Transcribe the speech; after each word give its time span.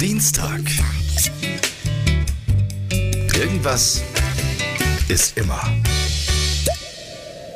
Dienstag. 0.00 0.62
Irgendwas 3.34 4.00
ist 5.08 5.36
immer. 5.36 5.60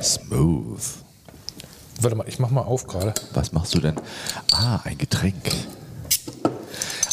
Smooth. 0.03 0.79
Warte 2.03 2.17
mal, 2.17 2.29
ich 2.29 2.39
mach 2.39 2.51
mal 2.51 2.61
auf 2.61 2.87
gerade. 2.87 3.15
Was 3.33 3.53
machst 3.53 3.75
du 3.75 3.81
denn? 3.81 3.95
Ah, 4.53 4.81
ein 4.85 4.99
Getränk. 4.99 5.51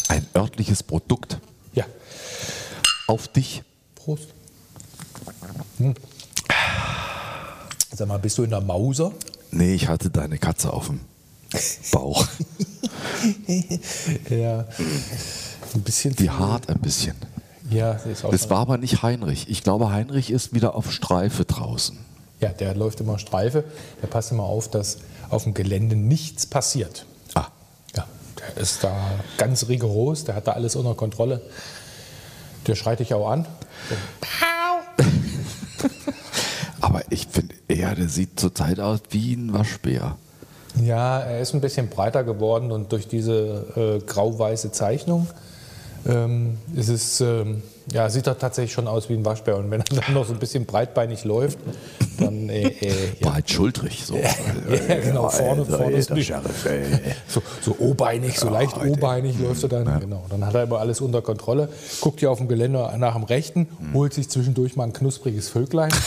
Ein 0.08 0.26
örtliches 0.36 0.82
Produkt. 0.82 1.38
Ja, 1.72 1.86
Auf 3.06 3.28
dich. 3.28 3.62
Prost. 3.94 4.28
Hm. 5.78 5.94
Sag 7.94 8.06
mal, 8.06 8.18
bist 8.18 8.36
du 8.36 8.42
in 8.42 8.50
der 8.50 8.60
Mauser? 8.60 9.12
Nee, 9.50 9.74
ich 9.74 9.88
hatte 9.88 10.10
deine 10.10 10.36
Katze 10.36 10.70
auf 10.70 10.88
dem 10.88 11.00
Bauch. 11.90 12.26
Ja. 14.28 14.66
Ein 15.74 15.82
bisschen. 15.82 16.14
Die 16.16 16.30
hart 16.30 16.68
ein 16.68 16.80
bisschen. 16.80 17.14
Ja, 17.70 17.92
ist 17.92 18.24
auch 18.24 18.30
Das 18.30 18.50
war 18.50 18.58
aber 18.58 18.78
nicht 18.78 19.02
Heinrich. 19.02 19.48
Ich 19.48 19.62
glaube, 19.62 19.90
Heinrich 19.90 20.30
ist 20.30 20.52
wieder 20.54 20.74
auf 20.74 20.92
Streife 20.92 21.44
draußen. 21.44 21.98
Ja, 22.40 22.50
der 22.50 22.74
läuft 22.74 23.00
immer 23.00 23.18
Streife. 23.18 23.64
Der 24.02 24.08
passt 24.08 24.32
immer 24.32 24.42
auf, 24.44 24.70
dass 24.70 24.98
auf 25.30 25.44
dem 25.44 25.54
Gelände 25.54 25.96
nichts 25.96 26.46
passiert. 26.46 27.06
Ah, 27.34 27.46
Ja, 27.96 28.06
der 28.38 28.62
ist 28.62 28.82
da 28.84 28.94
ganz 29.38 29.68
rigoros, 29.68 30.24
der 30.24 30.34
hat 30.34 30.48
da 30.48 30.52
alles 30.52 30.76
unter 30.76 30.94
Kontrolle. 30.94 31.40
Der 32.66 32.74
schreit 32.74 33.00
dich 33.00 33.14
auch 33.14 33.30
an. 33.30 33.46
aber 36.80 37.02
ich 37.10 37.26
finde 37.28 37.54
eher, 37.68 37.94
der 37.94 38.08
sieht 38.08 38.38
zurzeit 38.38 38.80
aus 38.80 39.00
wie 39.10 39.34
ein 39.34 39.52
Waschbär. 39.52 40.16
Ja, 40.80 41.20
er 41.20 41.40
ist 41.40 41.54
ein 41.54 41.60
bisschen 41.60 41.88
breiter 41.88 42.24
geworden 42.24 42.72
und 42.72 42.92
durch 42.92 43.06
diese 43.06 43.66
äh, 43.76 44.04
grau-weiße 44.04 44.72
Zeichnung 44.72 45.28
ähm, 46.06 46.58
ist 46.74 46.88
es, 46.88 47.20
ähm, 47.20 47.62
ja, 47.92 48.08
sieht 48.08 48.26
er 48.26 48.38
tatsächlich 48.38 48.72
schon 48.72 48.88
aus 48.88 49.08
wie 49.08 49.14
ein 49.14 49.24
Waschbär. 49.24 49.56
Und 49.56 49.70
wenn 49.70 49.80
er 49.80 49.84
dann 50.00 50.14
noch 50.14 50.26
so 50.26 50.32
ein 50.32 50.38
bisschen 50.38 50.66
breitbeinig 50.66 51.24
läuft, 51.24 51.58
dann 52.18 52.48
äh, 52.48 52.68
äh, 52.68 52.88
ja. 53.20 53.30
Breitschultrig 53.30 54.04
so. 54.04 54.16
ja, 54.88 55.00
genau, 55.00 55.28
vorne, 55.28 55.64
vorne 55.64 55.92
ist 55.92 56.10
nicht. 56.10 56.26
Sheriff, 56.26 56.66
ey. 56.66 56.84
So, 57.28 57.42
so 57.60 57.76
O-beinig, 57.78 58.38
so 58.38 58.48
leicht 58.48 58.76
Alter. 58.76 58.92
O-beinig 58.92 59.38
läuft 59.38 59.62
er 59.62 59.68
dann. 59.68 60.00
Genau. 60.00 60.24
Dann 60.28 60.44
hat 60.44 60.54
er 60.54 60.64
immer 60.64 60.78
alles 60.78 61.00
unter 61.00 61.22
Kontrolle. 61.22 61.68
Guckt 62.00 62.20
hier 62.20 62.30
auf 62.30 62.38
dem 62.38 62.48
Geländer 62.48 62.96
nach 62.98 63.14
dem 63.14 63.24
Rechten, 63.24 63.68
holt 63.94 64.14
sich 64.14 64.28
zwischendurch 64.28 64.76
mal 64.76 64.84
ein 64.84 64.92
knuspriges 64.92 65.48
Vöglein. 65.48 65.92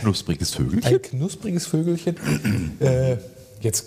knuspriges 0.00 0.54
Vögelchen. 0.54 0.92
Ein 0.94 1.02
knuspriges 1.02 1.66
Vögelchen. 1.66 2.16
äh, 2.80 3.16
jetzt 3.60 3.84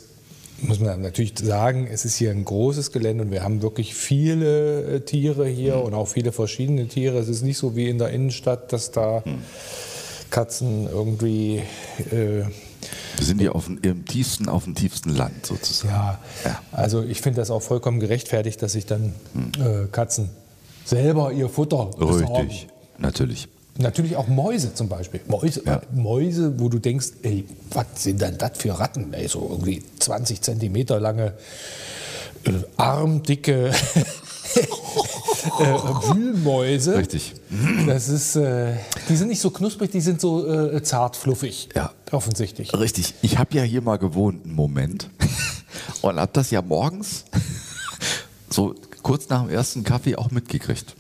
muss 0.61 0.79
man 0.79 1.01
natürlich 1.01 1.33
sagen, 1.41 1.87
es 1.91 2.05
ist 2.05 2.15
hier 2.15 2.31
ein 2.31 2.45
großes 2.45 2.91
Gelände 2.91 3.23
und 3.25 3.31
wir 3.31 3.43
haben 3.43 3.61
wirklich 3.61 3.93
viele 3.95 4.83
äh, 4.95 4.99
Tiere 5.01 5.45
hier 5.47 5.77
und 5.83 5.93
auch 5.93 6.07
viele 6.07 6.31
verschiedene 6.31 6.87
Tiere. 6.87 7.17
Es 7.19 7.27
ist 7.27 7.41
nicht 7.43 7.57
so 7.57 7.75
wie 7.75 7.89
in 7.89 7.97
der 7.97 8.09
Innenstadt, 8.11 8.71
dass 8.71 8.91
da 8.91 9.23
Katzen 10.29 10.87
irgendwie 10.87 11.57
äh, 12.11 12.43
Wir 13.17 13.25
sind 13.25 13.39
hier 13.39 13.55
auf 13.55 13.65
dem, 13.65 13.79
im 13.81 14.05
tiefsten, 14.05 14.47
auf 14.49 14.63
dem 14.63 14.73
tiefsten 14.75 15.09
Land 15.09 15.45
sozusagen. 15.45 15.93
Ja, 15.93 16.19
Ja. 16.45 16.61
also 16.71 17.03
ich 17.03 17.21
finde 17.21 17.41
das 17.41 17.51
auch 17.51 17.61
vollkommen 17.61 17.99
gerechtfertigt, 17.99 18.61
dass 18.61 18.71
sich 18.73 18.85
dann 18.85 19.13
äh, 19.59 19.87
Katzen 19.91 20.29
selber 20.85 21.31
ihr 21.31 21.49
Futter 21.49 21.91
besorgen. 21.97 22.47
Richtig, 22.47 22.67
natürlich. 22.97 23.47
Natürlich 23.77 24.15
auch 24.15 24.27
Mäuse 24.27 24.73
zum 24.75 24.87
Beispiel. 24.87 25.21
Mäuse, 25.27 25.63
Ja. 25.65 25.81
Mäuse, 25.91 26.59
wo 26.59 26.69
du 26.69 26.77
denkst, 26.79 27.07
ey, 27.23 27.45
was 27.71 27.85
sind 27.95 28.21
denn 28.21 28.37
das 28.37 28.51
für 28.57 28.77
Ratten? 28.79 29.13
Ey, 29.13 29.27
so 29.27 29.47
irgendwie 29.49 29.81
20 29.99 30.41
Zentimeter 30.41 30.99
lange, 30.99 31.33
äh, 32.45 32.51
armdicke 32.77 33.69
äh, 35.59 35.63
Wühlmäuse. 36.13 36.97
Richtig. 36.97 37.33
Das 37.87 38.09
ist, 38.09 38.35
äh, 38.35 38.75
die 39.09 39.15
sind 39.15 39.29
nicht 39.29 39.41
so 39.41 39.49
knusprig, 39.49 39.91
die 39.91 40.01
sind 40.01 40.21
so 40.21 40.47
äh, 40.47 40.83
zart 40.83 41.15
fluffig. 41.15 41.69
Ja. 41.75 41.91
Offensichtlich. 42.11 42.73
Richtig. 42.73 43.15
Ich 43.23 43.39
habe 43.39 43.55
ja 43.57 43.63
hier 43.63 43.81
mal 43.81 43.97
gewohnt 43.97 44.45
einen 44.45 44.53
Moment 44.53 45.09
und 46.03 46.19
habe 46.19 46.31
das 46.33 46.51
ja 46.51 46.61
morgens 46.61 47.25
so 48.51 48.75
kurz 49.01 49.29
nach 49.29 49.41
dem 49.41 49.49
ersten 49.49 49.83
Kaffee 49.83 50.15
auch 50.15 50.29
mitgekriegt. 50.29 50.95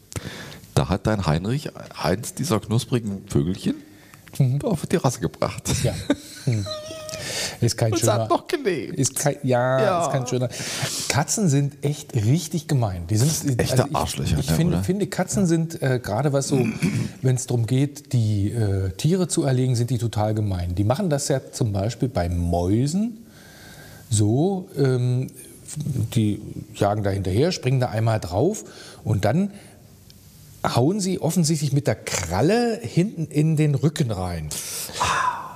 Da 0.75 0.89
hat 0.89 1.07
dein 1.07 1.25
Heinrich 1.25 1.69
eins 2.01 2.33
dieser 2.33 2.59
knusprigen 2.59 3.23
Vögelchen 3.27 3.75
auf 4.63 4.81
die 4.81 4.87
Terrasse 4.87 5.19
gebracht. 5.19 5.63
Mhm. 5.75 5.83
Ja. 5.85 5.93
Hm. 6.45 6.65
Ist 7.61 7.77
kein 7.77 7.93
Und 7.93 7.99
es 7.99 8.01
schöner. 8.01 8.13
hat 8.23 8.29
noch 8.29 8.47
gelebt. 8.47 8.95
Ist 8.97 9.15
kein, 9.15 9.37
ja, 9.43 9.81
Ja. 9.81 10.05
ist 10.05 10.11
kein 10.11 10.27
schöner. 10.27 10.49
Katzen 11.07 11.47
sind 11.47 11.85
echt 11.85 12.13
richtig 12.15 12.67
gemein. 12.67 13.07
Die 13.07 13.15
sind 13.15 13.59
Echte 13.61 13.85
ich, 13.89 13.95
Arschlöcher, 13.95 14.37
Ich 14.39 14.49
ne, 14.49 14.55
finde, 14.55 14.83
finde, 14.83 15.07
Katzen 15.07 15.45
sind 15.45 15.81
äh, 15.81 15.99
gerade 16.03 16.33
was 16.33 16.49
so, 16.49 16.57
wenn 17.21 17.35
es 17.35 17.47
darum 17.47 17.65
geht, 17.65 18.11
die 18.11 18.51
äh, 18.51 18.89
Tiere 18.97 19.29
zu 19.29 19.43
erlegen, 19.43 19.75
sind 19.77 19.89
die 19.91 19.99
total 19.99 20.33
gemein. 20.33 20.75
Die 20.75 20.83
machen 20.83 21.09
das 21.09 21.29
ja 21.29 21.39
zum 21.51 21.71
Beispiel 21.71 22.09
bei 22.09 22.27
Mäusen 22.27 23.25
so. 24.09 24.67
Ähm, 24.77 25.27
die 26.13 26.39
jagen 26.75 27.03
da 27.03 27.09
hinterher, 27.09 27.51
springen 27.51 27.79
da 27.79 27.87
einmal 27.89 28.19
drauf 28.19 28.63
und 29.03 29.23
dann 29.25 29.51
hauen 30.63 30.99
sie 30.99 31.19
offensichtlich 31.19 31.73
mit 31.73 31.87
der 31.87 31.95
Kralle 31.95 32.79
hinten 32.81 33.25
in 33.25 33.55
den 33.55 33.75
Rücken 33.75 34.11
rein. 34.11 34.49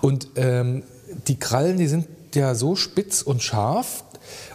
Und 0.01 0.29
ähm, 0.35 0.83
die 1.27 1.39
Krallen, 1.39 1.77
die 1.77 1.87
sind 1.87 2.07
ja 2.35 2.55
so 2.55 2.75
spitz 2.75 3.21
und 3.21 3.41
scharf. 3.41 4.03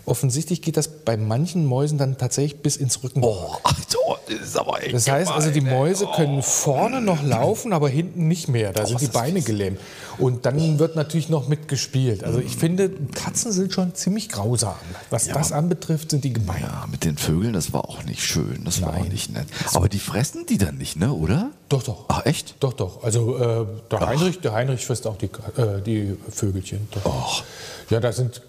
Offensichtlich 0.04 0.62
geht 0.62 0.76
das 0.76 0.88
bei 0.88 1.16
manchen 1.16 1.64
Mäusen 1.64 1.98
dann 1.98 2.18
tatsächlich 2.18 2.60
bis 2.60 2.76
ins 2.76 3.02
Rücken. 3.02 3.20
Oh, 3.22 3.56
so, 3.88 4.16
das 4.28 4.48
ist 4.48 4.58
aber 4.58 4.82
echt 4.82 4.94
Das 4.94 5.08
heißt 5.08 5.30
also, 5.30 5.50
die. 5.50 5.62
Mäuse 5.62 6.06
können 6.14 6.42
vorne 6.42 7.00
noch 7.00 7.22
laufen, 7.22 7.72
aber 7.72 7.88
hinten 7.88 8.28
nicht 8.28 8.48
mehr. 8.48 8.72
Da 8.72 8.86
sind 8.86 9.00
die 9.00 9.06
Beine 9.06 9.36
fies. 9.36 9.44
gelähmt. 9.44 9.78
Und 10.18 10.44
dann 10.44 10.78
wird 10.78 10.96
natürlich 10.96 11.28
noch 11.28 11.48
mitgespielt. 11.48 12.24
Also 12.24 12.40
ich 12.40 12.56
finde, 12.56 12.90
Katzen 12.90 13.52
sind 13.52 13.72
schon 13.72 13.94
ziemlich 13.94 14.28
grausam. 14.28 14.74
Was 15.10 15.28
das 15.28 15.52
anbetrifft, 15.52 16.10
sind 16.10 16.24
die 16.24 16.32
gemein. 16.32 16.62
Ja, 16.62 16.86
mit 16.90 17.04
den 17.04 17.16
Vögeln, 17.16 17.52
das 17.52 17.72
war 17.72 17.88
auch 17.88 18.02
nicht 18.04 18.22
schön. 18.22 18.62
Das 18.64 18.82
war 18.82 18.90
auch 18.90 18.98
Nein. 18.98 19.08
nicht 19.08 19.32
nett. 19.32 19.46
Aber 19.74 19.88
die 19.88 19.98
fressen 19.98 20.46
die 20.46 20.58
dann 20.58 20.76
nicht, 20.76 20.96
ne, 20.96 21.12
oder? 21.12 21.50
Doch, 21.68 21.82
doch. 21.82 22.04
Ach, 22.08 22.26
echt? 22.26 22.56
Doch, 22.60 22.72
doch. 22.74 23.02
Also 23.02 23.38
äh, 23.38 23.66
der, 23.90 24.00
Heinrich, 24.00 24.40
der 24.40 24.52
Heinrich 24.52 24.84
frisst 24.84 25.06
auch 25.06 25.16
die, 25.16 25.26
äh, 25.26 25.80
die 25.84 26.16
Vögelchen. 26.28 26.88
Doch. 26.90 27.06
Och. 27.06 27.44
Ja, 27.90 28.00
da 28.00 28.12
sind 28.12 28.42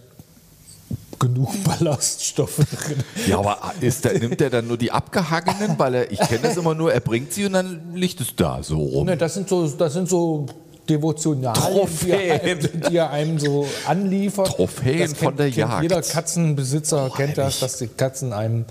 genug 1.23 1.51
Ballaststoffe 1.63 2.57
drin. 2.57 3.03
Ja, 3.27 3.39
aber 3.39 3.73
ist 3.81 4.05
der, 4.05 4.19
nimmt 4.19 4.39
der 4.39 4.49
dann 4.49 4.67
nur 4.67 4.77
die 4.77 4.91
abgehangenen? 4.91 5.77
Weil 5.77 5.95
er, 5.95 6.11
ich 6.11 6.19
kenne 6.19 6.41
das 6.43 6.57
immer 6.57 6.75
nur, 6.75 6.93
er 6.93 6.99
bringt 6.99 7.33
sie 7.33 7.45
und 7.45 7.53
dann 7.53 7.95
liegt 7.95 8.19
es 8.21 8.35
da 8.35 8.61
so 8.61 8.77
rum. 8.77 9.05
Ne, 9.05 9.17
das 9.17 9.33
sind 9.33 9.49
so, 9.49 9.67
das 9.67 9.93
sind 9.93 10.09
so 10.09 10.45
die 10.89 10.95
er, 10.95 11.01
einem, 11.01 11.53
Trophäen. 11.53 12.81
die 12.89 12.97
er 12.97 13.09
einem 13.11 13.39
so 13.39 13.65
anliefert. 13.87 14.47
Trophäen 14.47 14.99
Das 14.99 15.13
von 15.13 15.37
der 15.37 15.45
kennt 15.45 15.57
Jagd. 15.57 15.83
Jeder 15.83 16.01
Katzenbesitzer 16.01 17.09
kennt 17.15 17.37
das, 17.37 17.59
dass 17.59 17.77
die 17.77 17.87
Katzen 17.87 18.33
einem 18.33 18.65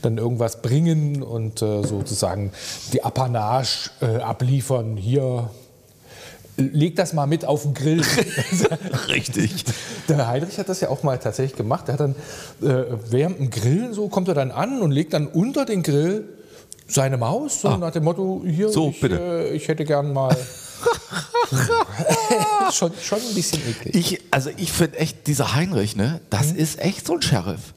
dann 0.00 0.16
irgendwas 0.16 0.62
bringen 0.62 1.22
und 1.22 1.60
äh, 1.60 1.82
sozusagen 1.82 2.52
die 2.94 3.04
Apanage 3.04 3.90
äh, 4.00 4.16
abliefern. 4.22 4.96
Hier, 4.96 5.50
leg 6.56 6.96
das 6.96 7.12
mal 7.12 7.26
mit 7.26 7.44
auf 7.44 7.62
den 7.62 7.74
Grill. 7.74 8.02
Richtig. 9.08 9.64
Der 10.08 10.26
Heinrich 10.26 10.58
hat 10.58 10.68
das 10.68 10.80
ja 10.80 10.88
auch 10.88 11.02
mal 11.02 11.18
tatsächlich 11.18 11.56
gemacht. 11.56 11.88
Er 11.88 11.94
hat 11.94 12.00
dann 12.00 12.14
äh, 12.62 12.84
während 13.10 13.38
dem 13.38 13.50
Grillen 13.50 13.94
so 13.94 14.08
kommt 14.08 14.28
er 14.28 14.34
dann 14.34 14.50
an 14.50 14.80
und 14.82 14.90
legt 14.90 15.12
dann 15.12 15.26
unter 15.26 15.64
den 15.64 15.82
Grill 15.82 16.24
seine 16.86 17.16
Maus 17.16 17.60
so 17.60 17.76
nach 17.76 17.92
dem 17.92 18.04
Motto 18.04 18.42
hier 18.46 18.68
Ah. 18.68 18.72
So, 18.72 18.90
ich. 18.90 19.02
Äh, 19.02 19.50
ich 19.54 19.68
hätte 19.68 19.84
gern 19.84 20.12
mal 20.12 20.36
schon, 22.72 22.92
schon 23.00 23.18
ein 23.18 23.34
bisschen 23.34 23.60
eklig. 23.68 23.94
Ich, 23.94 24.20
also 24.30 24.50
ich 24.56 24.72
finde 24.72 24.98
echt, 24.98 25.26
dieser 25.26 25.54
Heinrich, 25.54 25.96
ne, 25.96 26.20
das 26.30 26.52
ist 26.52 26.78
echt 26.80 27.06
so 27.06 27.14
ein 27.14 27.22
Sheriff. 27.22 27.74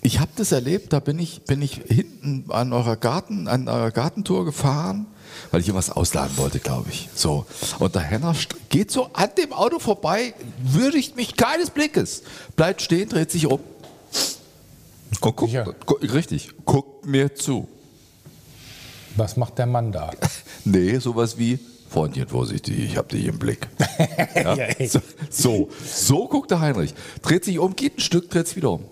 Ich 0.00 0.20
habe 0.20 0.30
das 0.36 0.52
erlebt, 0.52 0.92
da 0.92 1.00
bin 1.00 1.18
ich, 1.18 1.42
bin 1.42 1.62
ich 1.62 1.80
hinten 1.86 2.44
an 2.50 2.72
eurer 2.72 2.96
Garten, 2.96 3.48
an 3.48 3.68
eurer 3.68 3.90
Gartentour 3.90 4.44
gefahren, 4.44 5.06
weil 5.50 5.60
ich 5.60 5.68
irgendwas 5.68 5.90
ausladen 5.90 6.36
wollte, 6.36 6.58
glaube 6.60 6.90
ich. 6.90 7.08
So. 7.14 7.46
Und 7.78 7.94
der 7.94 8.02
Henner 8.02 8.34
geht 8.68 8.90
so 8.90 9.10
an 9.12 9.30
dem 9.36 9.52
Auto 9.52 9.78
vorbei, 9.78 10.34
würdigt 10.62 11.16
mich 11.16 11.36
keines 11.36 11.70
Blickes, 11.70 12.22
bleibt 12.56 12.82
stehen, 12.82 13.08
dreht 13.08 13.30
sich 13.30 13.46
um. 13.46 13.60
Und 15.10 15.20
guckt, 15.20 15.50
Ja. 15.52 15.64
gu- 15.86 15.96
richtig, 15.96 16.50
guckt 16.64 17.06
mir 17.06 17.34
zu. 17.34 17.66
Was 19.16 19.36
macht 19.36 19.58
der 19.58 19.66
Mann 19.66 19.92
da? 19.92 20.10
Nee, 20.64 20.98
sowas 20.98 21.38
wie, 21.38 21.58
Freundchen, 21.88 22.28
vorsichtig, 22.28 22.78
ich 22.78 22.96
hab 22.98 23.08
dich 23.08 23.24
im 23.24 23.38
Blick. 23.38 23.66
Ja? 24.34 24.56
So, 24.86 25.00
so, 25.30 25.70
so 25.84 26.28
guckt 26.28 26.50
der 26.50 26.60
Heinrich. 26.60 26.94
Dreht 27.22 27.44
sich 27.44 27.58
um, 27.58 27.74
geht 27.74 27.96
ein 27.96 28.00
Stück, 28.00 28.28
dreht 28.30 28.46
sich 28.46 28.56
wieder 28.56 28.70
um. 28.72 28.84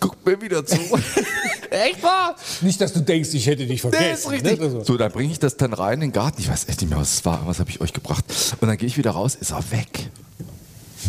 Guckt 0.00 0.24
mir 0.26 0.40
wieder 0.40 0.64
zu. 0.64 0.76
Echt 1.70 2.02
wahr? 2.02 2.34
Nicht, 2.62 2.80
dass 2.80 2.92
du 2.92 3.00
denkst, 3.00 3.30
ich 3.34 3.46
hätte 3.46 3.66
dich 3.66 3.82
Nee, 3.84 3.90
vergessen. 3.90 4.12
ist 4.14 4.30
richtig. 4.30 4.58
Ne? 4.58 4.64
Also, 4.66 4.84
So, 4.84 4.96
dann 4.96 5.12
bringe 5.12 5.30
ich 5.32 5.38
das 5.38 5.56
dann 5.56 5.72
rein 5.74 5.94
in 5.94 6.00
den 6.00 6.12
Garten. 6.12 6.40
Ich 6.40 6.48
weiß 6.48 6.68
echt 6.68 6.80
nicht 6.80 6.90
mehr, 6.90 6.98
was 6.98 7.14
es 7.14 7.24
war. 7.24 7.46
Was 7.46 7.60
habe 7.60 7.68
ich 7.70 7.80
euch 7.80 7.92
gebracht? 7.92 8.24
Und 8.60 8.68
dann 8.68 8.76
gehe 8.78 8.86
ich 8.86 8.96
wieder 8.96 9.10
raus, 9.10 9.34
ist 9.34 9.50
er 9.50 9.62
weg. 9.70 10.08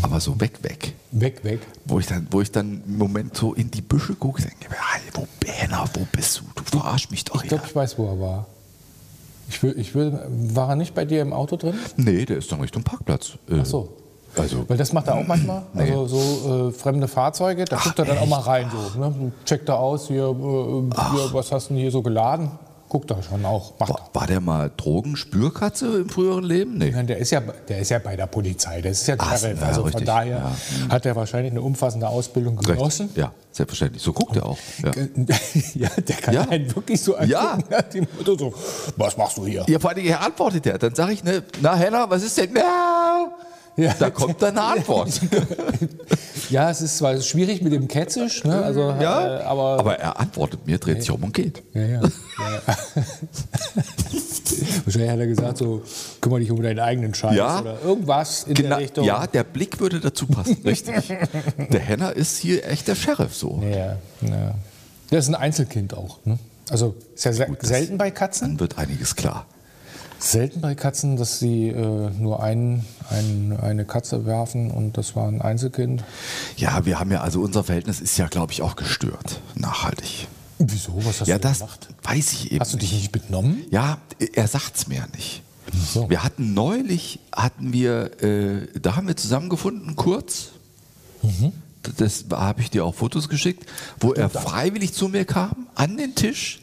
Aber 0.02 0.20
so 0.20 0.40
weg, 0.40 0.60
weg. 0.62 0.94
Weg, 1.12 1.44
weg. 1.44 1.60
Wo 1.86 2.00
ich 2.00 2.06
dann, 2.08 2.28
wo 2.32 2.42
ich 2.42 2.52
dann 2.52 2.84
im 2.86 2.98
Moment 2.98 3.36
so 3.36 3.54
in 3.54 3.72
die 3.72 3.82
Büsche 3.82 4.14
gucke, 4.16 4.42
denke, 4.42 4.68
hey, 4.70 5.02
wo, 5.14 5.28
Henna, 5.46 5.86
wo 5.94 6.06
bist 6.12 6.40
du? 6.40 6.44
Du 6.56 6.64
verarsch 6.64 7.10
mich 7.10 7.26
doch 7.26 7.42
Ich 7.44 7.50
glaube, 7.50 7.64
ich 7.66 7.76
weiß, 7.76 7.98
wo 7.98 8.06
er 8.08 8.20
war. 8.20 8.46
Ich 9.50 9.64
will, 9.64 9.74
ich 9.80 9.96
will, 9.96 10.20
war 10.54 10.70
er 10.70 10.76
nicht 10.76 10.94
bei 10.94 11.06
dir 11.06 11.22
im 11.22 11.34
Auto 11.34 11.56
drin? 11.56 11.74
Nee, 11.98 12.26
der 12.26 12.38
ist 12.38 12.52
dann 12.52 12.62
Richtung 12.62 12.84
Parkplatz. 12.84 13.32
Äh, 13.50 13.60
Ach 13.62 13.66
so. 13.66 13.98
Also, 14.38 14.68
Weil 14.70 14.78
das 14.78 14.94
macht 14.94 15.08
er 15.08 15.16
auch 15.16 15.28
manchmal. 15.28 15.64
Nee. 15.74 15.92
Also 15.92 16.08
so 16.08 16.70
äh, 16.70 16.72
fremde 16.72 17.08
Fahrzeuge, 17.08 17.66
da 17.66 17.78
Ach, 17.80 17.84
guckt 17.86 18.00
er 18.00 18.06
dann 18.06 18.18
auch 18.18 18.22
echt? 18.22 18.30
mal 18.30 18.40
rein. 18.40 18.72
So, 18.94 19.00
ne? 19.00 19.32
Checkt 19.46 19.70
er 19.70 19.80
aus, 19.80 20.08
hier, 20.08 20.24
äh, 20.30 20.34
hier, 20.34 21.34
was 21.34 21.52
hast 21.52 21.70
du 21.70 21.74
denn 21.74 21.82
hier 21.82 21.92
so 21.92 22.02
geladen? 22.02 22.52
Guckt 22.88 23.12
er 23.12 23.22
schon 23.22 23.46
auch. 23.46 23.74
War, 23.80 24.10
war 24.14 24.26
der 24.26 24.40
mal 24.42 24.72
Drogenspürkatze 24.76 26.00
im 26.00 26.10
früheren 26.10 26.44
Leben? 26.44 26.80
Nee. 26.80 26.90
Nein, 26.90 27.06
Der 27.06 27.18
ist, 27.20 27.30
ja, 27.30 27.40
der 27.68 27.78
ist 27.82 27.90
ja 27.90 28.00
bei 28.00 28.16
der 28.16 28.26
Polizei, 28.26 28.82
der 28.82 28.92
ist 28.94 29.06
ja 29.08 29.16
Sheriff. 29.16 29.62
also 29.62 29.82
von 29.82 29.90
richtig, 29.90 30.08
daher 30.08 30.38
ja. 30.38 30.52
hat 30.90 31.06
er 31.06 31.16
wahrscheinlich 31.16 31.52
eine 31.52 31.62
umfassende 31.62 32.08
Ausbildung 32.08 32.56
genossen. 32.56 33.06
Recht. 33.08 33.18
Ja, 33.18 33.32
selbstverständlich. 33.52 34.02
So 34.02 34.12
guckt 34.12 34.36
er 34.38 34.46
auch. 34.48 34.58
Ja. 34.84 34.92
ja, 35.76 35.90
der 36.02 36.16
kann 36.16 36.34
Ja. 36.34 36.42
einen 36.50 36.76
wirklich 36.76 37.00
so 37.00 37.14
angucken. 37.14 37.30
Ja. 37.32 37.58
nach 37.70 37.84
dem 37.84 38.08
Motto 38.18 38.36
so, 38.36 38.54
was 38.98 39.16
machst 39.18 39.38
du 39.38 39.46
hier? 39.46 39.66
Ja, 39.68 39.78
vor 39.78 39.92
allem, 39.92 40.04
er 40.08 40.22
antwortet 40.26 40.66
er. 40.66 40.80
Dann 40.80 40.96
sage 40.96 41.14
ich, 41.14 41.24
ne, 41.24 41.44
na 41.62 41.76
Henna, 41.76 42.10
was 42.10 42.24
ist 42.24 42.38
denn? 42.40 42.52
Miau. 42.54 42.64
Ja. 43.78 43.94
Da 43.98 44.10
kommt 44.10 44.42
dann 44.42 44.58
eine 44.58 44.62
Antwort. 44.80 45.22
Ja, 46.50 46.70
es 46.70 46.82
ist 46.82 46.98
zwar 46.98 47.20
schwierig 47.22 47.62
mit 47.62 47.72
dem 47.74 47.88
Ketzisch, 47.88 48.44
ne? 48.44 48.62
also, 48.64 48.90
ja, 49.00 49.40
äh, 49.40 49.44
aber, 49.44 49.80
aber 49.80 50.00
er 50.00 50.20
antwortet 50.20 50.66
mir, 50.68 50.78
dreht 50.80 51.02
sich 51.02 51.12
um 51.12 51.24
und 51.24 51.34
geht. 51.34 51.62
Ja, 51.74 51.82
ja. 51.82 52.02
ja. 52.02 52.02
Wahrscheinlich 54.86 55.12
hat 55.12 55.20
er 55.20 55.28
gesagt, 55.28 55.58
so, 55.60 55.84
kümmere 56.22 56.40
dich 56.40 56.52
um 56.52 56.62
deinen 56.62 56.80
eigenen 56.80 57.14
Scheiß 57.14 57.34
oder 57.34 57.78
irgendwas 57.84 58.44
in 58.44 58.56
Genau, 58.56 58.70
der 58.70 58.78
Richtung. 58.80 59.06
ja, 59.06 59.28
der 59.28 59.44
Blick 59.44 59.80
würde 59.80 60.00
dazu 60.00 60.26
passen, 60.28 60.58
richtig. 60.66 61.08
Der 61.72 61.80
Henner 61.80 62.14
ist 62.16 62.38
hier 62.38 62.66
echt 62.68 62.88
der 62.88 62.96
Sheriff 62.96 63.36
so. 63.36 63.62
Ja, 63.64 63.98
ja. 64.28 64.56
Der 65.12 65.20
ist 65.20 65.28
ein 65.28 65.36
Einzelkind 65.36 65.94
auch. 65.94 66.20
Ne? 66.26 66.38
Also 66.70 66.96
ist 67.16 67.26
ja 67.26 67.46
Gut, 67.46 67.64
selten 67.66 67.98
bei 67.98 68.12
Katzen. 68.12 68.50
Dann 68.50 68.60
wird 68.60 68.78
einiges 68.78 69.16
klar. 69.16 69.46
Selten 70.20 70.60
bei 70.62 70.76
Katzen, 70.76 71.16
dass 71.16 71.40
sie 71.40 71.70
äh, 71.70 72.10
nur 72.20 72.44
ein, 72.44 72.86
ein, 73.10 73.58
eine 73.62 73.86
Katze 73.86 74.26
werfen 74.26 74.70
und 74.70 74.98
das 74.98 75.16
war 75.16 75.28
ein 75.28 75.42
Einzelkind. 75.42 76.04
Ja, 76.58 76.86
wir 76.86 77.00
haben 77.00 77.12
ja, 77.12 77.22
also 77.22 77.42
unser 77.42 77.64
Verhältnis 77.64 78.02
ist 78.02 78.18
ja, 78.18 78.28
glaube 78.28 78.52
ich, 78.52 78.62
auch 78.62 78.76
gestört, 78.76 79.40
nachhaltig. 79.56 80.28
Wieso? 80.58 80.94
Was 81.06 81.22
hast 81.22 81.28
Ja, 81.30 81.36
du 81.38 81.42
das 81.44 81.60
gemacht? 81.60 81.88
weiß 82.04 82.34
ich 82.34 82.52
eben 82.52 82.60
Hast 82.60 82.74
du 82.74 82.78
dich 82.78 82.92
nicht. 82.92 83.12
benommen? 83.14 83.64
Ja, 83.72 84.00
er 84.34 84.48
sagt's 84.48 84.88
mir 84.88 85.06
nicht. 85.16 85.42
so. 85.94 86.10
Wir 86.10 86.22
hatten 86.24 86.54
neulich, 86.54 87.20
hatten 87.34 87.72
wir, 87.72 88.22
äh, 88.22 88.68
da 88.82 88.98
haben 88.98 89.08
wir 89.08 89.16
zusammengefunden, 89.16 89.96
kurz. 89.96 90.50
Mhm. 91.22 91.54
Das 91.98 92.26
habe 92.30 92.62
ich 92.62 92.70
dir 92.70 92.84
auch 92.84 92.94
Fotos 92.94 93.30
geschickt, 93.30 93.66
wo 94.02 94.12
er 94.14 94.30
freiwillig 94.30 94.94
zu 94.94 95.08
mir 95.08 95.24
kam, 95.24 95.68
an 95.76 95.96
den 95.96 96.14
Tisch, 96.14 96.60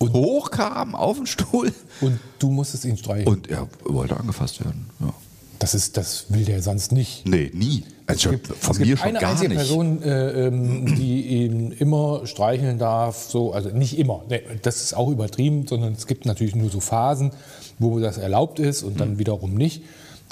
und 0.00 0.12
hochkam 0.14 0.94
auf 0.94 1.16
den 1.18 1.26
Stuhl 1.26 1.72
Und 2.00 2.18
du 2.38 2.50
musstest 2.50 2.84
ihn 2.84 2.96
streichen. 2.96 3.28
und 3.28 3.48
er 3.48 3.68
wollte 3.84 4.16
angefasst 4.16 4.64
werden. 4.64 4.88
Ja. 4.98 5.12
das, 5.60 5.74
ist, 5.74 5.96
das 5.96 6.26
will 6.30 6.44
der 6.44 6.62
sonst 6.62 6.90
nicht. 6.92 7.26
Nee, 7.28 7.50
nie. 7.54 7.84
Also 8.06 8.30
Es 8.30 8.30
gibt, 8.42 8.46
von 8.48 8.72
es 8.72 8.78
mir 8.80 8.86
gibt 8.86 8.98
schon 8.98 9.08
eine 9.10 9.18
gar 9.20 9.30
einzige 9.30 9.50
nicht. 9.50 9.58
Person, 9.58 10.02
äh, 10.02 10.46
ähm, 10.46 10.96
die 10.96 11.22
ihn 11.44 11.70
immer 11.72 12.26
streicheln 12.26 12.78
darf. 12.78 13.26
So, 13.28 13.52
also 13.52 13.68
nicht 13.68 13.98
immer, 13.98 14.24
nee, 14.28 14.40
das 14.62 14.80
ist 14.82 14.94
auch 14.96 15.10
übertrieben, 15.10 15.66
sondern 15.68 15.92
es 15.92 16.06
gibt 16.08 16.24
natürlich 16.26 16.56
nur 16.56 16.70
so 16.70 16.80
Phasen, 16.80 17.30
wo 17.78 18.00
das 18.00 18.18
erlaubt 18.18 18.58
ist 18.58 18.82
und 18.82 18.94
Mhm. 18.94 18.98
dann 18.98 19.18
wiederum 19.18 19.54
nicht. 19.54 19.82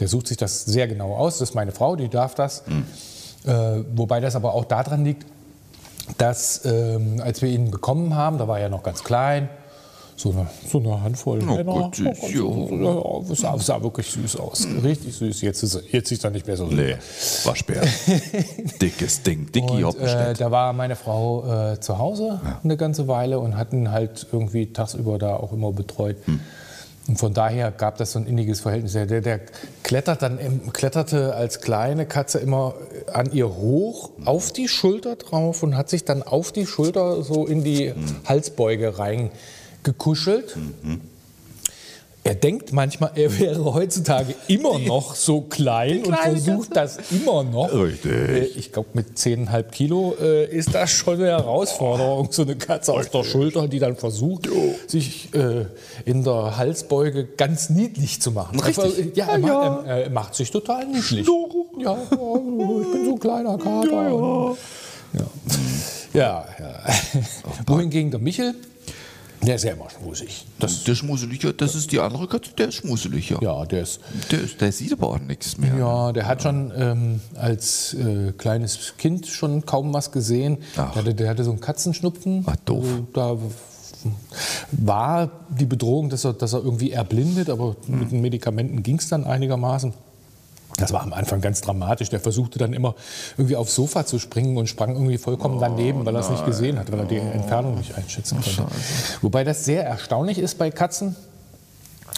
Der 0.00 0.08
sucht 0.08 0.28
sich 0.28 0.36
das 0.38 0.64
sehr 0.64 0.88
genau 0.88 1.14
aus. 1.14 1.38
Das 1.38 1.50
ist 1.50 1.54
meine 1.54 1.72
Frau, 1.72 1.94
die 1.94 2.08
darf 2.08 2.34
das. 2.34 2.62
Mhm. 2.66 2.84
Äh, 3.50 3.84
wobei 3.94 4.20
das 4.20 4.34
aber 4.34 4.54
auch 4.54 4.64
daran 4.64 5.04
liegt, 5.04 5.26
dass 6.16 6.64
ähm, 6.64 7.20
als 7.22 7.42
wir 7.42 7.50
ihn 7.50 7.70
bekommen 7.70 8.14
haben, 8.16 8.38
da 8.38 8.48
war 8.48 8.58
er 8.58 8.70
noch 8.70 8.82
ganz 8.82 9.04
klein, 9.04 9.48
so 10.18 10.30
eine, 10.30 10.48
so 10.68 10.78
eine 10.78 11.00
Handvoll 11.00 11.38
Oh 11.42 11.54
Männer. 11.54 11.72
Gott, 11.72 11.96
süß, 11.96 12.18
so, 12.34 12.68
ja, 12.70 13.30
ja, 13.30 13.34
sah, 13.36 13.58
sah 13.58 13.82
wirklich 13.82 14.10
süß 14.10 14.36
aus. 14.36 14.66
Richtig 14.82 15.14
süß. 15.14 15.42
Jetzt 15.42 15.62
ist 15.62 15.80
jetzt 15.92 16.10
ist 16.10 16.24
er 16.24 16.30
nicht 16.30 16.46
mehr 16.46 16.56
so. 16.56 16.66
Nee, 16.66 16.96
Waschbär. 17.44 17.82
Dickes 18.80 19.22
Ding, 19.22 19.50
Dicky 19.52 19.84
Und, 19.84 19.98
äh, 20.00 20.34
da 20.34 20.50
war 20.50 20.72
meine 20.72 20.96
Frau 20.96 21.72
äh, 21.72 21.80
zu 21.80 21.98
Hause 21.98 22.40
eine 22.64 22.76
ganze 22.76 23.06
Weile 23.06 23.38
und 23.38 23.56
hat 23.56 23.72
ihn 23.72 23.92
halt 23.92 24.26
irgendwie 24.32 24.72
tagsüber 24.72 25.18
da 25.18 25.36
auch 25.36 25.52
immer 25.52 25.72
betreut. 25.72 26.16
Hm. 26.24 26.40
Und 27.06 27.18
von 27.18 27.32
daher 27.32 27.70
gab 27.70 27.96
das 27.96 28.12
so 28.12 28.18
ein 28.18 28.26
inniges 28.26 28.60
Verhältnis. 28.60 28.92
Der, 28.92 29.06
der, 29.06 29.40
klettert 29.82 30.20
dann 30.20 30.72
kletterte 30.74 31.34
als 31.34 31.60
kleine 31.60 32.04
Katze 32.04 32.38
immer 32.38 32.74
an 33.10 33.32
ihr 33.32 33.48
hoch 33.48 34.10
auf 34.26 34.52
die 34.52 34.68
Schulter 34.68 35.16
drauf 35.16 35.62
und 35.62 35.74
hat 35.74 35.88
sich 35.88 36.04
dann 36.04 36.22
auf 36.22 36.52
die 36.52 36.66
Schulter 36.66 37.22
so 37.22 37.46
in 37.46 37.64
die 37.64 37.94
Hm. 37.94 38.16
Halsbeuge 39.86 40.26
reingekuschelt. 40.28 40.56
Er 42.24 42.34
denkt 42.34 42.74
manchmal, 42.74 43.12
er 43.14 43.38
wäre 43.38 43.64
heutzutage 43.72 44.34
immer 44.48 44.78
noch 44.80 45.14
so 45.14 45.40
klein 45.42 46.04
und 46.04 46.14
versucht 46.14 46.76
das 46.76 46.98
immer 47.10 47.42
noch. 47.42 47.72
Richtig. 47.72 48.12
Äh, 48.12 48.44
Ich 48.44 48.70
glaube, 48.70 48.88
mit 48.92 49.16
10,5 49.16 49.62
Kilo 49.70 50.14
äh, 50.20 50.44
ist 50.54 50.74
das 50.74 50.90
schon 50.90 51.14
eine 51.14 51.28
Herausforderung, 51.28 52.28
so 52.30 52.42
eine 52.42 52.56
Katze 52.56 52.92
auf 52.92 53.08
der 53.08 53.24
Schulter, 53.24 53.66
die 53.66 53.78
dann 53.78 53.96
versucht, 53.96 54.46
sich 54.88 55.32
äh, 55.32 55.64
in 56.04 56.22
der 56.22 56.58
Halsbeuge 56.58 57.24
ganz 57.24 57.70
niedlich 57.70 58.20
zu 58.20 58.30
machen. 58.32 58.60
Richtig. 58.60 58.84
Also, 58.84 59.00
ja, 59.14 59.26
er, 59.28 59.38
Ja, 59.38 59.38
macht, 59.38 59.86
er, 59.86 59.96
er 60.04 60.10
macht 60.10 60.34
sich 60.34 60.50
total 60.50 60.86
niedlich. 60.86 61.26
Ja, 61.78 61.82
ja, 61.82 61.98
ich 62.02 62.10
bin 62.10 63.04
so 63.06 63.12
ein 63.12 63.20
kleiner 63.20 63.56
Kater. 63.56 64.56
Ja, 65.14 65.26
ja. 66.12 66.44
ja. 66.58 66.82
Wohingegen 67.66 68.10
der 68.10 68.20
Michel, 68.20 68.54
der 69.42 69.54
ist 69.56 69.64
ja 69.64 69.72
immer 69.72 69.88
schmusig. 69.90 70.46
Das, 70.58 70.84
Der 70.84 70.94
Schmuseliger, 70.94 71.52
das 71.52 71.74
ist 71.74 71.92
die 71.92 72.00
andere 72.00 72.26
Katze, 72.26 72.50
der 72.58 72.68
ist 72.68 72.74
schmuseliger. 72.76 73.38
ja, 73.42 73.64
der 73.64 73.82
ist 73.82 74.00
Der, 74.30 74.40
ist- 74.40 74.60
der 74.60 74.72
sieht 74.72 74.92
aber 74.92 75.08
auch 75.08 75.18
nichts 75.20 75.56
mehr. 75.58 75.76
Ja, 75.76 76.12
der 76.12 76.26
hat 76.26 76.42
schon 76.42 76.72
ähm, 76.76 77.20
als 77.36 77.94
äh, 77.94 78.32
kleines 78.36 78.94
Kind 78.98 79.26
schon 79.26 79.64
kaum 79.66 79.92
was 79.94 80.10
gesehen. 80.12 80.58
Der 80.76 80.94
hatte, 80.94 81.14
der 81.14 81.28
hatte 81.30 81.44
so 81.44 81.50
einen 81.50 81.60
Katzenschnupfen. 81.60 82.44
Ach, 82.46 82.56
doof. 82.64 82.84
Also 82.84 83.06
da 83.14 83.38
war 84.72 85.30
die 85.50 85.66
Bedrohung, 85.66 86.08
dass 86.08 86.24
er, 86.24 86.32
dass 86.32 86.52
er 86.52 86.60
irgendwie 86.62 86.92
erblindet, 86.92 87.50
aber 87.50 87.76
Hm. 87.86 87.98
mit 87.98 88.10
den 88.12 88.20
Medikamenten 88.20 88.82
ging 88.82 88.96
es 88.98 89.08
dann 89.08 89.24
einigermaßen. 89.24 89.92
Das 90.78 90.92
war 90.92 91.02
am 91.02 91.12
Anfang 91.12 91.40
ganz 91.40 91.60
dramatisch. 91.60 92.08
Der 92.08 92.20
versuchte 92.20 92.58
dann 92.58 92.72
immer 92.72 92.94
irgendwie 93.36 93.56
aufs 93.56 93.74
Sofa 93.74 94.06
zu 94.06 94.18
springen 94.18 94.56
und 94.56 94.68
sprang 94.68 94.94
irgendwie 94.94 95.18
vollkommen 95.18 95.60
daneben, 95.60 96.06
weil 96.06 96.14
er 96.14 96.20
es 96.20 96.30
nicht 96.30 96.46
gesehen 96.46 96.78
hat, 96.78 96.90
weil 96.90 97.00
er 97.00 97.04
die 97.04 97.16
Entfernung 97.16 97.76
nicht 97.76 97.96
einschätzen 97.96 98.40
konnte. 98.40 98.72
Wobei 99.20 99.44
das 99.44 99.64
sehr 99.64 99.84
erstaunlich 99.84 100.38
ist 100.38 100.56
bei 100.56 100.70
Katzen. 100.70 101.16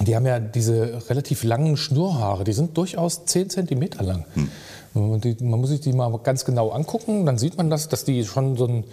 Die 0.03 0.15
haben 0.17 0.27
ja 0.27 0.39
diese 0.39 1.03
relativ 1.11 1.43
langen 1.43 1.77
Schnurrhaare, 1.77 2.45
die 2.45 2.53
sind 2.53 2.77
durchaus 2.77 3.27
10 3.27 3.51
Zentimeter 3.51 4.03
lang. 4.03 4.25
Und 4.95 5.25
die, 5.25 5.37
man 5.41 5.61
muss 5.61 5.71
sich 5.71 5.81
die 5.81 5.93
mal 5.93 6.11
ganz 6.19 6.45
genau 6.45 6.71
angucken, 6.71 7.27
dann 7.27 7.39
sieht 7.39 7.57
man 7.57 7.71
das, 7.71 7.89
dass 7.89 8.05
die 8.05 8.25
schon 8.25 8.57
so 8.57 8.67
ein 8.67 8.85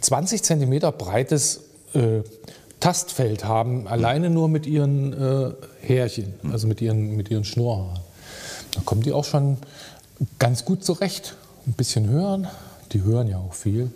20 0.00 0.42
Zentimeter 0.42 0.92
breites 0.92 1.60
äh, 1.94 2.22
Tastfeld 2.80 3.44
haben, 3.44 3.88
alleine 3.88 4.28
nur 4.28 4.48
mit 4.48 4.66
ihren 4.66 5.12
äh, 5.12 5.52
Härchen, 5.80 6.34
also 6.52 6.66
mit 6.66 6.80
ihren, 6.80 7.16
mit 7.16 7.30
ihren 7.30 7.44
Schnurrhaaren. 7.44 8.00
Da 8.76 8.82
kommen 8.84 9.02
die 9.02 9.12
auch 9.12 9.24
schon 9.24 9.56
ganz 10.38 10.64
gut 10.64 10.84
zurecht. 10.84 11.34
Ein 11.66 11.72
bisschen 11.72 12.08
hören, 12.08 12.46
die 12.92 13.02
hören 13.02 13.26
ja 13.28 13.38
auch 13.38 13.54
viel. 13.54 13.90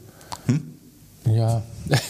Ja. 1.26 1.62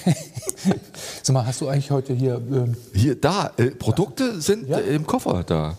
Sag 1.22 1.34
mal, 1.34 1.44
hast 1.46 1.60
du 1.60 1.68
eigentlich 1.68 1.90
heute 1.90 2.14
hier 2.14 2.34
ähm, 2.36 2.76
Hier, 2.94 3.14
da, 3.20 3.50
äh, 3.56 3.66
Produkte 3.72 4.40
sind 4.40 4.68
Ja. 4.68 4.78
äh, 4.78 4.94
im 4.94 5.06
Koffer 5.06 5.42
da. 5.44 5.76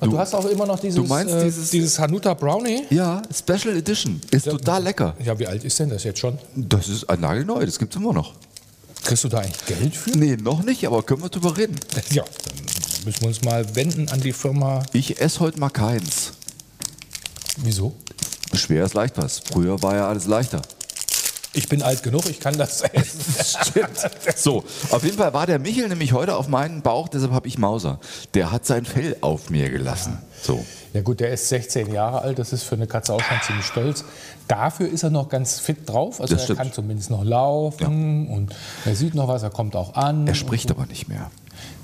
Du, 0.00 0.16
hast 0.16 0.32
auch 0.34 0.44
immer 0.44 0.64
noch 0.66 0.78
dieses, 0.78 0.94
du 0.94 1.04
meinst 1.04 1.34
äh, 1.34 1.44
dieses- 1.44 1.70
dieses 1.70 1.98
Hanuta 1.98 2.34
Brownie? 2.34 2.84
Ja, 2.90 3.20
Special 3.34 3.76
Edition. 3.76 4.20
Ist 4.30 4.44
total 4.44 4.84
lecker. 4.84 5.16
Ja, 5.24 5.36
wie 5.40 5.46
alt 5.48 5.64
ist 5.64 5.78
denn 5.80 5.88
das 5.88 6.04
jetzt 6.04 6.20
schon? 6.20 6.38
Das 6.54 6.88
ist 6.88 7.08
ein 7.10 7.20
nagelneu, 7.20 7.64
das 7.66 7.78
gibt's 7.80 7.96
immer 7.96 8.12
noch. 8.12 8.34
Kriegst 9.02 9.24
du 9.24 9.28
da 9.28 9.38
eigentlich 9.38 9.64
Geld 9.66 9.96
für? 9.96 10.10
Nee, 10.10 10.36
noch 10.36 10.62
nicht, 10.62 10.86
aber 10.86 11.02
können 11.02 11.22
wir 11.22 11.30
drüber 11.30 11.56
reden. 11.56 11.74
Ja, 12.10 12.22
müssen 13.04 13.20
wir 13.22 13.28
uns 13.28 13.42
mal 13.42 13.74
wenden 13.76 14.08
an 14.10 14.20
die 14.20 14.32
Firma. 14.32 14.82
Ich 14.92 15.20
esse 15.20 15.40
heute 15.40 15.58
mal 15.60 15.70
keins. 15.70 16.32
Wieso? 17.58 17.94
Schwer 18.54 18.84
ist 18.84 18.94
leicht 18.94 19.16
was. 19.18 19.40
Früher 19.40 19.82
war 19.82 19.94
ja 19.96 20.08
alles 20.08 20.26
leichter. 20.26 20.62
Ich 21.54 21.68
bin 21.68 21.82
alt 21.82 22.02
genug, 22.02 22.28
ich 22.28 22.40
kann 22.40 22.56
das 22.56 22.82
essen. 22.82 23.18
So, 24.36 24.64
auf 24.90 25.02
jeden 25.02 25.16
Fall 25.16 25.32
war 25.34 25.46
der 25.46 25.58
Michel 25.58 25.88
nämlich 25.88 26.12
heute 26.12 26.36
auf 26.36 26.46
meinen 26.46 26.82
Bauch, 26.82 27.08
deshalb 27.08 27.32
habe 27.32 27.48
ich 27.48 27.58
Mauser. 27.58 27.98
Der 28.34 28.52
hat 28.52 28.64
sein 28.66 28.84
Fell 28.84 29.16
auf 29.22 29.50
mir 29.50 29.68
gelassen. 29.70 30.18
So. 30.42 30.64
Ja 30.92 31.00
gut, 31.00 31.20
der 31.20 31.30
ist 31.32 31.48
16 31.48 31.92
Jahre 31.92 32.20
alt, 32.22 32.38
das 32.38 32.52
ist 32.52 32.62
für 32.62 32.74
eine 32.76 32.86
Katze 32.86 33.12
auch 33.12 33.20
schon 33.22 33.38
ziemlich 33.44 33.66
stolz. 33.66 34.04
Dafür 34.46 34.88
ist 34.88 35.02
er 35.02 35.10
noch 35.10 35.28
ganz 35.28 35.58
fit 35.58 35.88
drauf, 35.88 36.20
also 36.20 36.34
Das 36.34 36.42
er 36.42 36.44
stimmt. 36.44 36.58
kann 36.60 36.72
zumindest 36.72 37.10
noch 37.10 37.24
laufen 37.24 38.28
und 38.28 38.54
er 38.84 38.94
sieht 38.94 39.14
noch 39.14 39.26
was, 39.28 39.42
er 39.42 39.50
kommt 39.50 39.74
auch 39.74 39.94
an. 39.94 40.26
Er 40.26 40.34
spricht 40.34 40.70
aber 40.70 40.86
nicht 40.86 41.08
mehr. 41.08 41.30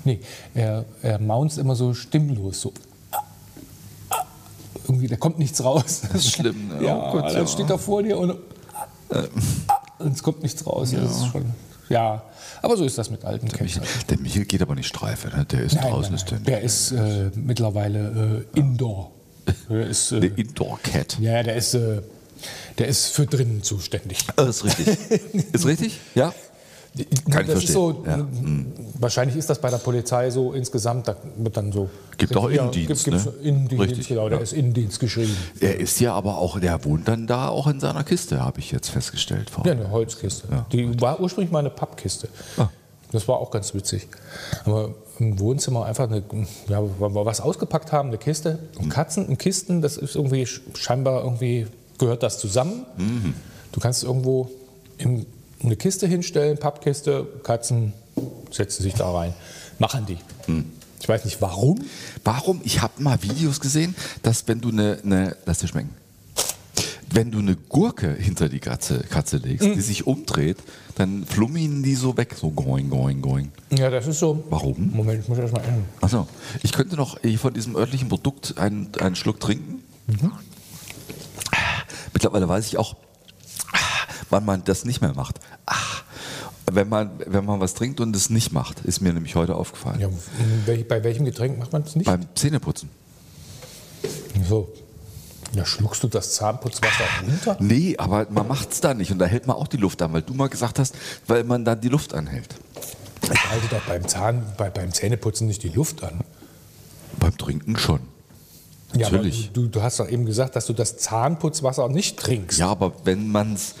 Nee, 0.03 0.19
er, 0.53 0.85
er 1.01 1.19
maunzt 1.19 1.57
immer 1.57 1.75
so 1.75 1.93
stimmlos, 1.93 2.61
so. 2.61 2.73
irgendwie, 4.87 5.07
da 5.07 5.15
kommt 5.15 5.39
nichts 5.39 5.63
raus. 5.63 6.01
Das 6.11 6.25
ist 6.25 6.31
schlimm. 6.31 6.67
Ne? 6.67 6.79
Ja, 6.85 6.95
Oh 7.09 7.11
Gott, 7.13 7.25
dann 7.25 7.33
ja. 7.35 7.47
steht 7.47 7.69
er 7.69 7.77
vor 7.79 8.03
dir 8.03 8.17
und, 8.19 8.31
und 9.99 10.13
es 10.13 10.21
kommt 10.23 10.43
nichts 10.43 10.65
raus. 10.65 10.91
Ja. 10.91 10.99
Das 11.01 11.11
ist 11.17 11.25
schon, 11.27 11.45
ja, 11.89 12.23
aber 12.61 12.77
so 12.77 12.83
ist 12.85 12.97
das 12.97 13.09
mit 13.09 13.23
alten 13.25 13.45
Michael, 13.45 13.67
Kennzeichen. 13.67 14.07
der 14.09 14.19
Michael 14.19 14.45
geht 14.45 14.61
aber 14.61 14.75
nicht 14.75 14.87
Streife, 14.87 15.29
ne? 15.35 15.45
der 15.45 15.61
ist 15.63 15.75
Nein, 15.75 15.83
draußen. 15.91 16.13
nein, 16.13 16.23
Ist 16.23 16.31
nein. 16.31 16.43
der, 16.43 16.55
Der 16.55 16.61
ist 16.63 16.91
äh, 16.91 17.31
mittlerweile 17.35 18.45
äh, 18.55 18.59
Indoor. 18.59 19.11
Der 19.69 19.85
ist, 19.87 20.11
äh, 20.11 20.21
der 20.21 20.37
Indoor-Cat. 20.39 21.19
ja, 21.19 21.43
der 21.43 21.55
ist, 21.55 21.75
äh, 21.75 22.01
der 22.79 22.87
ist 22.87 23.09
für 23.09 23.27
drinnen 23.27 23.61
zuständig. 23.61 24.25
Das 24.35 24.63
ist 24.63 24.65
richtig. 24.65 25.43
ist 25.53 25.65
richtig? 25.67 25.99
Ja? 26.15 26.33
Kann 27.29 27.41
ich 27.41 27.47
das 27.51 27.63
ist 27.63 27.73
so, 27.73 27.93
verstehen. 28.03 28.27
Ja. 28.33 28.39
Hm. 28.41 28.73
Wahrscheinlich 28.99 29.35
ist 29.35 29.49
das 29.49 29.59
bei 29.59 29.69
der 29.69 29.77
Polizei 29.77 30.29
so 30.29 30.53
insgesamt, 30.53 31.07
da 31.07 31.17
wird 31.37 31.57
dann 31.57 31.71
so. 31.71 31.89
Gibt 32.17 32.35
auch 32.37 32.49
Ja, 32.49 32.61
Innendienst, 32.63 33.03
Gibt, 33.03 33.25
ne? 33.25 33.33
Innendienst, 33.43 33.83
Richtig, 33.83 34.07
genau, 34.07 34.29
der 34.29 34.37
ja. 34.37 34.43
ist 34.43 34.53
Innendienst 34.53 34.99
geschrieben. 35.01 35.35
Er 35.59 35.77
ist 35.77 35.99
ja 35.99 36.13
aber 36.13 36.37
auch, 36.37 36.59
der 36.59 36.85
wohnt 36.85 37.07
dann 37.07 37.27
da 37.27 37.49
auch 37.49 37.67
in 37.67 37.81
seiner 37.81 38.05
Kiste, 38.05 38.41
habe 38.41 38.59
ich 38.59 38.71
jetzt 38.71 38.89
festgestellt. 38.89 39.49
Frau. 39.49 39.63
Ja, 39.65 39.73
eine 39.73 39.91
Holzkiste. 39.91 40.47
Die 40.71 41.01
war 41.01 41.19
ursprünglich 41.19 41.51
mal 41.51 41.59
eine 41.59 41.69
Pappkiste. 41.69 42.29
Ah. 42.57 42.69
Das 43.11 43.27
war 43.27 43.37
auch 43.37 43.51
ganz 43.51 43.73
witzig. 43.73 44.07
Aber 44.65 44.93
im 45.19 45.39
Wohnzimmer 45.39 45.85
einfach 45.85 46.09
eine, 46.09 46.23
ja, 46.67 46.81
weil 46.99 47.13
wir 47.13 47.25
was 47.25 47.41
ausgepackt 47.41 47.91
haben, 47.91 48.09
eine 48.09 48.17
Kiste. 48.17 48.59
Und 48.77 48.89
Katzen 48.89 49.25
und 49.25 49.37
Kisten, 49.37 49.81
das 49.81 49.97
ist 49.97 50.15
irgendwie 50.15 50.47
scheinbar 50.75 51.23
irgendwie 51.23 51.67
gehört 51.97 52.23
das 52.23 52.39
zusammen. 52.39 52.85
Mhm. 52.97 53.33
Du 53.71 53.79
kannst 53.79 54.03
irgendwo 54.03 54.49
in 54.97 55.25
eine 55.63 55.75
Kiste 55.75 56.07
hinstellen, 56.07 56.57
Pappkiste, 56.57 57.27
Katzen 57.43 57.93
setzen 58.51 58.83
sich 58.83 58.93
da 58.93 59.11
rein, 59.11 59.33
machen 59.79 60.05
die. 60.05 60.17
Mhm. 60.47 60.71
Ich 60.99 61.09
weiß 61.09 61.25
nicht 61.25 61.41
warum. 61.41 61.79
Warum? 62.23 62.61
Ich 62.63 62.81
habe 62.81 63.01
mal 63.01 63.21
Videos 63.21 63.59
gesehen, 63.59 63.95
dass 64.23 64.47
wenn 64.47 64.61
du 64.61 64.69
eine, 64.69 64.97
eine 65.03 65.35
lass 65.45 65.59
dir 65.59 65.67
schmecken, 65.67 65.93
wenn 67.11 67.31
du 67.31 67.39
eine 67.39 67.55
Gurke 67.55 68.13
hinter 68.13 68.49
die 68.49 68.59
Katze, 68.59 69.03
Katze 69.09 69.37
legst, 69.37 69.65
die 69.65 69.81
sich 69.81 70.07
umdreht, 70.07 70.57
dann 70.95 71.25
flummen 71.25 71.83
die 71.83 71.95
so 71.95 72.17
weg, 72.17 72.35
so 72.35 72.51
going, 72.51 72.89
going, 72.89 73.21
going. 73.21 73.51
Ja, 73.69 73.89
das 73.89 74.07
ist 74.07 74.19
so. 74.19 74.43
Warum? 74.49 74.91
Moment, 74.93 75.23
ich 75.23 75.29
muss 75.29 75.37
erst 75.37 75.53
mal. 75.53 75.61
Achso, 76.01 76.27
ich 76.63 76.73
könnte 76.73 76.95
noch 76.95 77.23
eh 77.23 77.37
von 77.37 77.53
diesem 77.53 77.75
örtlichen 77.75 78.09
Produkt 78.09 78.57
einen, 78.57 78.89
einen 78.99 79.15
Schluck 79.15 79.39
trinken. 79.39 79.83
Mittlerweile 82.13 82.49
weiß 82.49 82.65
ich 82.67 82.77
auch, 82.77 82.95
wann 84.29 84.45
man 84.45 84.63
das 84.63 84.85
nicht 84.85 85.01
mehr 85.01 85.13
macht. 85.13 85.39
Ah, 85.65 85.75
Wenn 86.71 86.89
man, 86.89 87.11
wenn 87.25 87.45
man 87.45 87.59
was 87.59 87.73
trinkt 87.73 87.99
und 87.99 88.15
es 88.15 88.29
nicht 88.29 88.51
macht, 88.51 88.81
ist 88.81 89.01
mir 89.01 89.13
nämlich 89.13 89.35
heute 89.35 89.55
aufgefallen. 89.55 89.99
Ja, 89.99 90.09
bei 90.87 91.03
welchem 91.03 91.25
Getränk 91.25 91.59
macht 91.59 91.71
man 91.73 91.83
das 91.83 91.95
nicht? 91.95 92.05
Beim 92.05 92.21
Zähneputzen. 92.35 92.89
So. 94.47 94.71
Ja, 95.53 95.65
schluckst 95.65 96.03
du 96.03 96.07
das 96.07 96.33
Zahnputzwasser 96.33 97.05
runter? 97.25 97.57
Nee, 97.59 97.95
aber 97.97 98.27
man 98.29 98.47
macht 98.47 98.73
es 98.73 98.81
da 98.81 98.93
nicht 98.93 99.11
und 99.11 99.19
da 99.19 99.25
hält 99.25 99.47
man 99.47 99.55
auch 99.55 99.67
die 99.67 99.77
Luft 99.77 100.01
an, 100.01 100.11
weil 100.11 100.21
du 100.21 100.33
mal 100.33 100.49
gesagt 100.49 100.79
hast, 100.79 100.95
weil 101.27 101.43
man 101.43 101.63
dann 101.63 101.79
die 101.79 101.87
Luft 101.87 102.13
anhält. 102.13 102.55
Ich 103.21 103.49
halte 103.49 103.67
doch 103.69 103.81
beim, 103.87 104.07
Zahn, 104.07 104.43
bei, 104.57 104.69
beim 104.69 104.91
Zähneputzen 104.91 105.47
nicht 105.47 105.63
die 105.63 105.69
Luft 105.69 106.03
an. 106.03 106.19
Beim 107.19 107.37
Trinken 107.37 107.77
schon. 107.77 108.01
Ja, 108.95 109.07
aber 109.07 109.17
Natürlich. 109.17 109.51
du, 109.53 109.67
du 109.67 109.81
hast 109.81 109.99
doch 109.99 110.09
eben 110.09 110.25
gesagt, 110.25 110.55
dass 110.55 110.65
du 110.65 110.73
das 110.73 110.97
Zahnputzwasser 110.97 111.87
nicht 111.89 112.17
trinkst. 112.17 112.59
Ja, 112.59 112.69
aber 112.69 112.93
wenn 113.03 113.29
man 113.29 113.53
es 113.53 113.75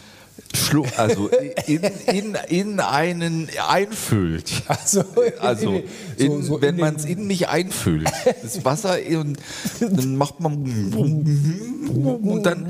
schluck, 0.53 0.87
also 0.97 1.29
in, 1.67 1.81
in, 2.07 2.37
in 2.47 2.79
einen 2.79 3.49
einfüllt. 3.67 4.51
Also, 4.67 5.03
Also, 5.39 5.83
in- 6.17 6.29
so- 6.31 6.41
so 6.41 6.61
wenn 6.61 6.77
man 6.77 6.95
es 6.95 7.05
in 7.05 7.27
mich 7.27 7.47
einfüllt, 7.49 8.09
das 8.41 8.63
Wasser, 8.65 8.97
und 9.19 9.37
dann 9.79 10.15
macht 10.15 10.39
man 10.39 10.53
und 10.93 12.43
dann 12.43 12.67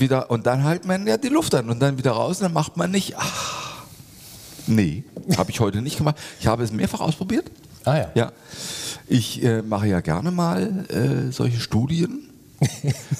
wieder 0.00 0.30
und 0.30 0.46
dann 0.46 0.62
hält 0.64 0.84
man 0.86 1.06
ja 1.06 1.16
die 1.16 1.28
Luft 1.28 1.54
an 1.54 1.70
und 1.70 1.80
dann 1.80 1.98
wieder 1.98 2.12
raus 2.12 2.38
und 2.38 2.44
dann 2.44 2.52
macht 2.52 2.76
man 2.76 2.90
nicht. 2.90 3.16
Ah, 3.16 3.22
nee, 4.66 5.04
habe 5.36 5.50
ich 5.50 5.60
heute 5.60 5.82
nicht 5.82 5.98
gemacht. 5.98 6.16
Ich 6.40 6.46
habe 6.46 6.62
es 6.62 6.72
mehrfach 6.72 7.00
ausprobiert. 7.00 7.50
Ah 7.84 7.96
ja. 7.96 8.10
Ja, 8.14 8.32
ich 9.06 9.42
äh, 9.42 9.62
mache 9.62 9.86
ja 9.88 10.00
gerne 10.00 10.30
mal 10.30 10.84
äh, 10.88 11.32
solche 11.32 11.60
Studien. 11.60 12.27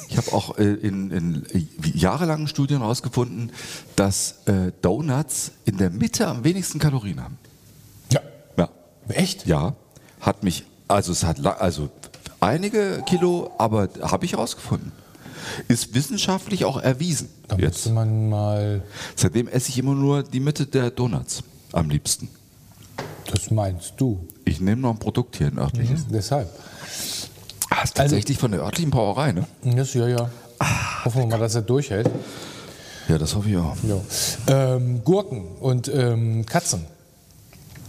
Ich 0.09 0.17
habe 0.17 0.33
auch 0.33 0.59
äh, 0.59 0.65
in, 0.65 1.11
in 1.11 1.47
äh, 1.53 1.63
jahrelangen 1.95 2.49
Studien 2.49 2.81
herausgefunden, 2.81 3.53
dass 3.95 4.47
äh, 4.47 4.73
Donuts 4.83 5.53
in 5.65 5.77
der 5.77 5.91
Mitte 5.91 6.27
am 6.27 6.45
wenigsten 6.45 6.79
Kalorien 6.79 7.23
haben. 7.23 7.39
Ja. 8.13 8.21
Ja. 8.57 8.69
Echt? 9.09 9.47
Ja, 9.47 9.77
hat 10.21 10.43
mich, 10.43 10.65
also 10.89 11.13
es 11.13 11.25
hat 11.25 11.45
also 11.47 11.91
einige 12.41 13.03
Kilo, 13.07 13.53
aber 13.59 13.89
habe 14.03 14.25
ich 14.25 14.33
herausgefunden. 14.33 14.93
Ist 15.69 15.95
wissenschaftlich 15.95 16.65
auch 16.65 16.77
erwiesen. 16.77 17.29
Da 17.47 17.57
Jetzt. 17.57 17.75
müsste 17.75 17.91
man 17.91 18.29
mal. 18.29 18.83
Seitdem 19.15 19.49
esse 19.49 19.71
ich 19.71 19.79
immer 19.79 19.95
nur 19.95 20.23
die 20.23 20.41
Mitte 20.41 20.67
der 20.67 20.91
Donuts 20.91 21.43
am 21.73 21.89
liebsten. 21.89 22.29
Das 23.31 23.51
meinst 23.51 23.95
du. 23.99 24.27
Ich 24.45 24.61
nehme 24.61 24.83
noch 24.83 24.91
ein 24.91 24.99
Produkt 24.99 25.37
hier, 25.37 25.49
ein 25.49 25.59
örtliches. 25.59 26.07
Deshalb. 26.11 26.51
Ah, 27.79 27.85
ist 27.85 27.97
tatsächlich 27.97 28.39
von 28.39 28.51
der 28.51 28.61
örtlichen 28.63 28.91
Brauerei, 28.91 29.33
ne? 29.33 29.45
Das, 29.63 29.95
ja, 29.95 30.09
ja. 30.09 30.31
Hoffen 31.05 31.21
wir 31.23 31.27
mal, 31.29 31.39
dass 31.39 31.55
er 31.55 31.63
durchhält. 31.63 32.09
Ja, 33.09 33.19
das 33.19 33.35
hoffe 33.37 33.49
ich 33.49 33.57
auch. 33.57 33.77
Ja. 33.85 34.75
Ähm, 34.75 35.03
Gurken 35.05 35.45
und 35.61 35.89
ähm, 35.89 36.45
Katzen. 36.45 36.85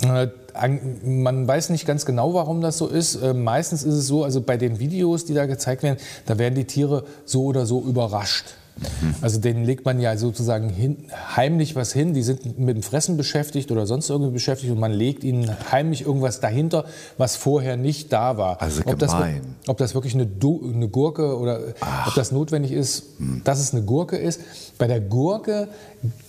Äh, 0.03 0.27
an- 0.53 0.79
man 1.23 1.47
weiß 1.47 1.69
nicht 1.69 1.85
ganz 1.87 2.05
genau, 2.05 2.33
warum 2.33 2.61
das 2.61 2.77
so 2.77 2.87
ist. 2.87 3.15
Äh, 3.15 3.33
meistens 3.33 3.83
ist 3.83 3.95
es 3.95 4.07
so, 4.07 4.23
also 4.23 4.41
bei 4.41 4.57
den 4.57 4.79
Videos, 4.79 5.25
die 5.25 5.33
da 5.33 5.45
gezeigt 5.45 5.83
werden, 5.83 5.97
da 6.25 6.37
werden 6.37 6.55
die 6.55 6.65
Tiere 6.65 7.05
so 7.25 7.45
oder 7.45 7.65
so 7.65 7.81
überrascht. 7.81 8.45
Also 9.21 9.39
denen 9.39 9.65
legt 9.65 9.85
man 9.85 9.99
ja 9.99 10.15
sozusagen 10.17 10.69
hin, 10.69 10.97
heimlich 11.35 11.75
was 11.75 11.91
hin. 11.93 12.13
Die 12.13 12.23
sind 12.23 12.57
mit 12.59 12.75
dem 12.77 12.83
Fressen 12.83 13.17
beschäftigt 13.17 13.71
oder 13.71 13.85
sonst 13.85 14.09
irgendwie 14.09 14.31
beschäftigt 14.31 14.71
und 14.71 14.79
man 14.79 14.91
legt 14.91 15.23
ihnen 15.23 15.49
heimlich 15.71 16.01
irgendwas 16.05 16.39
dahinter, 16.39 16.85
was 17.17 17.35
vorher 17.35 17.77
nicht 17.77 18.11
da 18.13 18.37
war. 18.37 18.61
Also 18.61 18.81
ob, 18.85 18.97
das, 18.99 19.11
gemein. 19.11 19.41
ob 19.67 19.77
das 19.77 19.93
wirklich 19.93 20.13
eine, 20.13 20.25
Du- 20.25 20.71
eine 20.73 20.87
Gurke 20.87 21.37
oder 21.37 21.59
ob 22.07 22.15
das 22.15 22.31
notwendig 22.31 22.71
ist, 22.71 23.03
dass 23.43 23.59
es 23.59 23.73
eine 23.73 23.83
Gurke 23.83 24.17
ist. 24.17 24.41
Bei 24.77 24.87
der 24.87 25.01
Gurke 25.01 25.67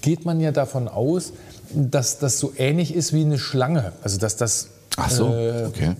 geht 0.03 0.25
man 0.25 0.41
ja 0.41 0.53
davon 0.53 0.89
aus, 0.89 1.33
dass 1.75 2.19
das 2.19 2.39
so 2.39 2.53
ähnlich 2.57 2.95
ist 2.95 3.13
wie 3.13 3.21
eine 3.25 3.39
Schlange. 3.39 3.93
Also 4.03 4.19
dass 4.19 4.37
das 4.37 4.69
Ach 4.97 5.11
so, 5.11 5.29
äh, 5.29 5.67
okay. 5.69 5.93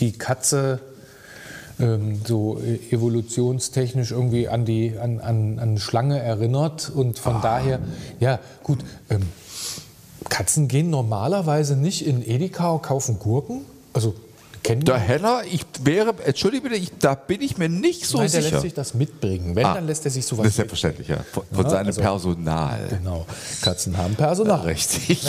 die 0.00 0.12
Katze 0.12 0.80
ähm, 1.80 2.20
so 2.24 2.58
äh, 2.60 2.78
evolutionstechnisch 2.94 4.10
irgendwie 4.12 4.48
an 4.48 4.64
die 4.64 4.96
an, 4.98 5.20
an, 5.20 5.58
an 5.58 5.78
Schlange 5.78 6.18
erinnert 6.20 6.90
und 6.94 7.18
Ah. 7.18 7.22
von 7.22 7.42
daher 7.42 7.80
ja 8.20 8.38
gut. 8.62 8.78
Ähm, 9.10 9.22
Katzen 10.28 10.68
gehen 10.68 10.88
normalerweise 10.88 11.76
nicht 11.76 12.06
in 12.06 12.26
Edeka 12.26 12.70
und 12.70 12.82
kaufen 12.82 13.18
Gurken. 13.18 13.60
Also 13.92 14.14
kennen 14.62 14.82
Der 14.86 14.96
Heller, 14.96 15.42
ich 15.52 15.66
wäre, 15.82 16.14
entschuldige 16.24 16.62
bitte, 16.62 16.76
ich, 16.76 16.90
da 16.98 17.14
bin 17.14 17.42
ich 17.42 17.58
mir 17.58 17.68
nicht 17.68 18.06
so 18.06 18.16
Nein, 18.18 18.30
der 18.30 18.40
sicher. 18.40 18.52
lässt 18.54 18.62
sich 18.62 18.72
das 18.72 18.94
mitbringen. 18.94 19.54
Wenn, 19.54 19.66
Ah, 19.66 19.74
dann 19.74 19.86
lässt 19.86 20.06
er 20.06 20.10
sich 20.10 20.24
das 20.24 20.30
sowas 20.30 20.46
ist 20.46 20.56
selbstverständlich, 20.56 21.08
ja. 21.08 21.18
Von, 21.30 21.42
von 21.52 21.64
Ja, 21.64 21.70
seinem 21.70 21.86
also- 21.88 22.00
Personal. 22.00 22.86
Genau. 22.88 23.26
Katzen 23.60 23.98
haben 23.98 24.14
Personal. 24.14 24.60
Richtig. 24.62 25.26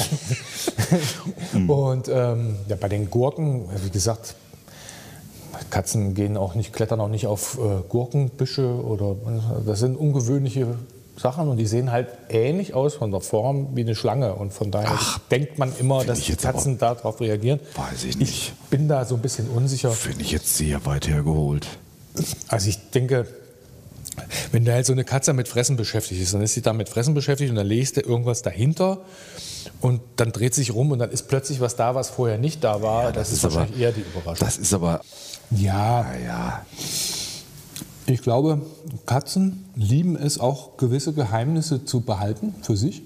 Und 1.68 2.08
ähm, 2.08 2.56
ja, 2.70 2.76
bei 2.78 2.88
den 2.88 3.10
Gurken, 3.10 3.66
wie 3.84 3.90
gesagt, 3.90 4.36
Katzen 5.76 6.14
gehen 6.14 6.38
auch 6.38 6.56
nicht, 6.56 6.72
klettern 6.72 7.02
auch 7.02 7.10
nicht 7.10 7.28
auf 7.28 7.58
äh, 7.58 7.82
Gurkenbüsche 7.90 8.66
oder 8.66 9.18
das 9.66 9.80
sind 9.80 9.98
ungewöhnliche 9.98 10.68
Sachen 11.18 11.50
und 11.50 11.58
die 11.58 11.66
sehen 11.66 11.92
halt 11.92 12.08
ähnlich 12.30 12.74
aus 12.74 12.94
von 12.96 13.12
der 13.12 13.20
Form 13.20 13.76
wie 13.76 13.82
eine 13.82 13.94
Schlange 13.94 14.36
und 14.36 14.54
von 14.54 14.72
daher 14.72 14.98
denkt 15.32 15.60
man 15.60 15.74
immer, 15.78 16.06
dass 16.06 16.20
ich 16.20 16.28
die 16.28 16.36
Katzen 16.38 16.78
darauf 16.78 17.20
reagieren. 17.20 17.60
Weiß 17.76 18.06
ich 18.06 18.12
Ich 18.12 18.16
nicht. 18.18 18.54
bin 18.70 18.88
da 18.88 19.04
so 19.04 19.16
ein 19.16 19.22
bisschen 19.22 19.50
unsicher. 19.50 19.92
Finde 19.92 20.22
ich 20.22 20.32
jetzt 20.32 20.56
sehr 20.56 20.86
weit 20.86 21.10
hergeholt. 21.10 21.68
Also 22.48 22.70
ich 22.70 22.92
denke, 22.92 23.28
wenn 24.54 24.64
da 24.64 24.72
halt 24.72 24.86
so 24.86 24.94
eine 24.94 25.04
Katze 25.04 25.34
mit 25.34 25.50
Fressen 25.50 25.76
beschäftigt 25.76 26.22
ist, 26.22 26.34
dann 26.34 26.42
ist 26.42 26.54
sie 26.54 26.62
da 26.62 26.72
mit 26.72 26.88
Fressen 26.88 27.14
beschäftigt 27.14 27.50
und 27.50 27.58
dann 27.58 27.68
legst 27.68 27.98
du 27.98 28.02
irgendwas 28.02 28.44
dahinter 28.44 29.00
und 29.82 30.00
dann 30.16 30.32
dreht 30.32 30.54
sich 30.54 30.74
rum 30.74 30.92
und 30.92 31.00
dann 31.00 31.12
ist 31.12 31.28
plötzlich 31.28 31.60
was 31.60 31.76
da, 31.76 31.96
was 31.96 32.10
vorher 32.12 32.38
nicht 32.38 32.64
da 32.64 32.82
war. 32.82 33.12
das, 33.12 33.34
ist, 33.34 33.44
aber- 33.44 33.56
wahrscheinlich 33.56 33.82
eher 33.82 33.92
die 33.92 34.02
Überraschung. 34.02 34.46
Das 34.48 34.58
ist 34.58 34.74
aber, 34.74 35.02
ja, 35.52 36.04
naja, 36.04 36.66
ich 38.08 38.22
glaube, 38.22 38.62
Katzen 39.06 39.66
lieben 39.76 40.16
es 40.16 40.40
auch, 40.40 40.78
gewisse 40.78 41.14
Geheimnisse 41.14 41.86
zu 41.86 42.02
behalten 42.02 42.54
für 42.62 42.78
sich. 42.78 43.02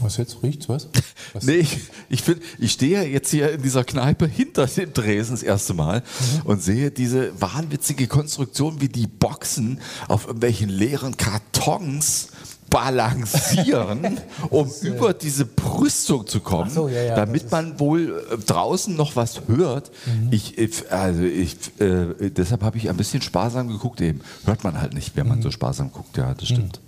Was 0.00 0.18
jetzt? 0.18 0.42
Riecht's 0.42 0.68
was? 0.68 0.88
was? 1.32 1.44
Nee, 1.44 1.56
ich, 1.56 1.78
ich, 2.08 2.22
find, 2.22 2.40
ich 2.58 2.72
stehe 2.72 3.02
jetzt 3.04 3.30
hier 3.30 3.52
in 3.52 3.62
dieser 3.62 3.84
Kneipe 3.84 4.26
hinter 4.26 4.66
dem 4.66 4.92
Dresen 4.92 5.34
das 5.34 5.42
erste 5.42 5.74
Mal 5.74 6.02
und 6.44 6.62
sehe 6.62 6.90
diese 6.90 7.40
wahnwitzige 7.40 8.06
Konstruktion, 8.06 8.80
wie 8.80 8.88
die 8.88 9.06
Boxen 9.06 9.80
auf 10.08 10.26
irgendwelchen 10.26 10.68
leeren 10.68 11.16
Kartons 11.16 12.28
balancieren, 12.74 14.18
um 14.50 14.68
über 14.82 15.14
diese 15.14 15.46
Brüstung 15.46 16.26
zu 16.26 16.40
kommen, 16.40 16.70
so, 16.70 16.88
ja, 16.88 17.02
ja, 17.02 17.14
damit 17.14 17.48
man 17.52 17.78
wohl 17.78 18.24
äh, 18.32 18.36
draußen 18.36 18.96
noch 18.96 19.14
was 19.14 19.42
hört. 19.46 19.92
Ich, 20.32 20.58
äh, 20.58 20.68
also 20.90 21.22
ich, 21.22 21.56
äh, 21.78 22.30
deshalb 22.30 22.64
habe 22.64 22.76
ich 22.76 22.90
ein 22.90 22.96
bisschen 22.96 23.22
sparsam 23.22 23.68
geguckt 23.68 24.00
eben. 24.00 24.22
Hört 24.44 24.64
man 24.64 24.80
halt 24.80 24.92
nicht, 24.92 25.16
wenn 25.16 25.28
man 25.28 25.40
so 25.40 25.52
sparsam 25.52 25.92
guckt. 25.92 26.16
Ja, 26.16 26.34
das 26.34 26.48
stimmt. 26.48 26.80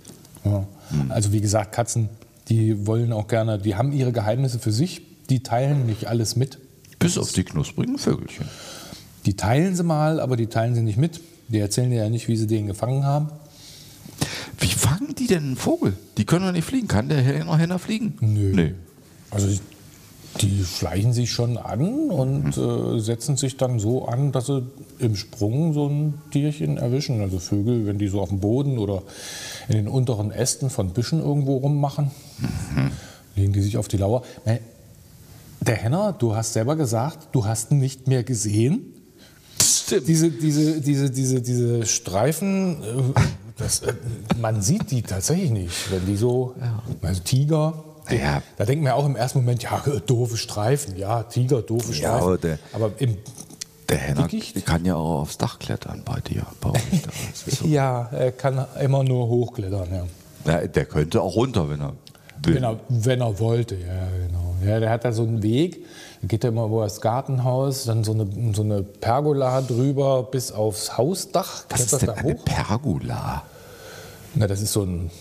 Ja. 0.43 0.67
Also 1.07 1.31
wie 1.31 1.39
gesagt, 1.39 1.71
Katzen, 1.71 2.09
die 2.49 2.85
wollen 2.85 3.13
auch 3.13 3.29
gerne, 3.29 3.57
die 3.57 3.75
haben 3.75 3.93
ihre 3.93 4.11
Geheimnisse 4.11 4.59
für 4.59 4.73
sich, 4.73 5.03
die 5.29 5.41
teilen 5.41 5.85
nicht 5.85 6.07
alles 6.07 6.35
mit. 6.35 6.59
Bis 6.99 7.17
auf 7.17 7.31
die 7.31 7.45
knusprigen 7.45 7.97
Vögelchen. 7.97 8.47
Die 9.25 9.37
teilen 9.37 9.73
sie 9.75 9.83
mal, 9.83 10.19
aber 10.19 10.35
die 10.35 10.47
teilen 10.47 10.75
sie 10.75 10.81
nicht 10.81 10.97
mit. 10.97 11.21
Die 11.47 11.59
erzählen 11.59 11.89
dir 11.91 12.03
ja 12.03 12.09
nicht, 12.09 12.27
wie 12.27 12.35
sie 12.35 12.47
den 12.47 12.67
gefangen 12.67 13.05
haben. 13.05 13.29
Wie 14.59 14.67
fangen 14.67 15.13
die 15.15 15.27
denn 15.27 15.43
einen 15.43 15.55
Vogel? 15.55 15.93
Die 16.17 16.25
können 16.25 16.45
doch 16.45 16.51
nicht 16.51 16.65
fliegen. 16.65 16.87
Kann 16.87 17.09
der 17.09 17.21
Henner, 17.21 17.79
fliegen? 17.79 18.15
Nö. 18.21 18.53
Nee. 18.55 18.73
Also 19.29 19.47
die 20.41 20.63
schleichen 20.63 21.13
sich 21.13 21.31
schon 21.31 21.57
an 21.57 22.09
und 22.09 22.57
äh, 22.57 22.99
setzen 22.99 23.37
sich 23.37 23.57
dann 23.57 23.79
so 23.79 24.05
an, 24.05 24.31
dass 24.31 24.47
sie 24.47 24.63
im 24.99 25.15
Sprung 25.15 25.73
so 25.73 25.87
ein 25.87 26.15
Tierchen 26.31 26.77
erwischen. 26.77 27.21
Also 27.21 27.39
Vögel, 27.39 27.87
wenn 27.87 27.97
die 27.97 28.07
so 28.07 28.21
auf 28.21 28.29
dem 28.29 28.39
Boden 28.39 28.77
oder 28.77 29.03
in 29.67 29.75
den 29.75 29.87
unteren 29.87 30.31
Ästen 30.31 30.69
von 30.69 30.91
Büschen 30.91 31.19
irgendwo 31.19 31.57
rummachen, 31.57 32.11
legen 33.35 33.53
die 33.53 33.61
sich 33.61 33.77
auf 33.77 33.87
die 33.87 33.97
Lauer. 33.97 34.23
Der 35.61 35.75
Henner, 35.75 36.13
du 36.17 36.35
hast 36.35 36.53
selber 36.53 36.75
gesagt, 36.75 37.29
du 37.31 37.45
hast 37.45 37.71
ihn 37.71 37.79
nicht 37.79 38.07
mehr 38.07 38.23
gesehen. 38.23 38.93
Stimmt. 39.61 40.07
Diese, 40.07 40.29
diese, 40.29 40.81
diese, 40.81 41.09
diese, 41.09 41.41
diese 41.41 41.85
Streifen, 41.85 42.83
äh, 42.83 43.19
das, 43.57 43.79
äh, 43.81 43.93
man 44.39 44.61
sieht 44.61 44.91
die 44.91 45.01
tatsächlich 45.01 45.51
nicht. 45.51 45.91
Wenn 45.91 46.05
die 46.05 46.15
so, 46.15 46.55
also 47.01 47.21
Tiger, 47.21 47.73
Ja. 48.09 48.41
da 48.57 48.65
denkt 48.65 48.83
man 48.83 48.91
ja 48.91 48.95
auch 48.95 49.05
im 49.05 49.15
ersten 49.15 49.39
Moment, 49.39 49.63
ja, 49.63 49.83
äh, 49.85 49.99
doofe 50.05 50.37
Streifen, 50.37 50.95
ja, 50.97 51.23
Tiger, 51.23 51.61
doofe 51.61 51.93
Streifen. 51.93 52.01
Ja, 52.17 52.23
aber 52.25 52.37
der- 52.37 52.59
aber 52.73 52.91
im, 52.99 53.17
Der 53.89 53.97
Henner 53.97 54.27
kann 54.65 54.83
ja 54.85 54.95
auch 54.95 55.21
aufs 55.21 55.37
Dach 55.37 55.59
klettern 55.59 56.01
bei 56.03 56.19
dir. 56.19 56.45
Bei 56.59 56.71
euch. 56.71 56.81
Ist 57.45 57.59
so. 57.59 57.65
ja, 57.67 58.07
er 58.11 58.31
kann 58.33 58.65
immer 58.81 59.03
nur 59.03 59.27
hochklettern, 59.29 59.87
ja. 60.45 60.51
ja, 60.51 60.67
der 60.67 60.85
könnte 60.85 61.21
auch 61.21 61.35
runter, 61.35 61.69
wenn 61.69 61.79
er 61.81 61.93
will. 62.43 62.55
Wenn 62.55 62.63
er, 62.63 62.79
wenn 62.89 63.21
er 63.21 63.39
wollte, 63.39 63.75
ja, 63.75 64.07
genau. 64.25 64.55
Ja, 64.65 64.79
der 64.79 64.89
hat 64.89 65.05
da 65.05 65.11
so 65.11 65.23
einen 65.23 65.43
Weg, 65.43 65.85
da 66.21 66.27
geht 66.27 66.43
er 66.43 66.49
immer 66.49 66.65
über 66.65 66.83
das 66.83 66.99
Gartenhaus, 67.01 67.85
dann 67.85 68.03
so 68.03 68.13
eine, 68.13 68.27
so 68.53 68.63
eine 68.63 68.81
Pergola 68.83 69.61
drüber 69.61 70.23
bis 70.23 70.51
aufs 70.51 70.97
Hausdach, 70.97 71.65
Was 71.69 71.81
ist 71.81 71.89
klettert 71.89 72.01
denn 72.01 72.15
da 72.15 72.21
eine 72.21 72.33
hoch. 72.33 72.45
Pergola? 72.45 73.43
Na, 74.35 74.47
das 74.47 74.61
ist 74.61 74.73
so 74.73 74.83
ein, 74.83 75.11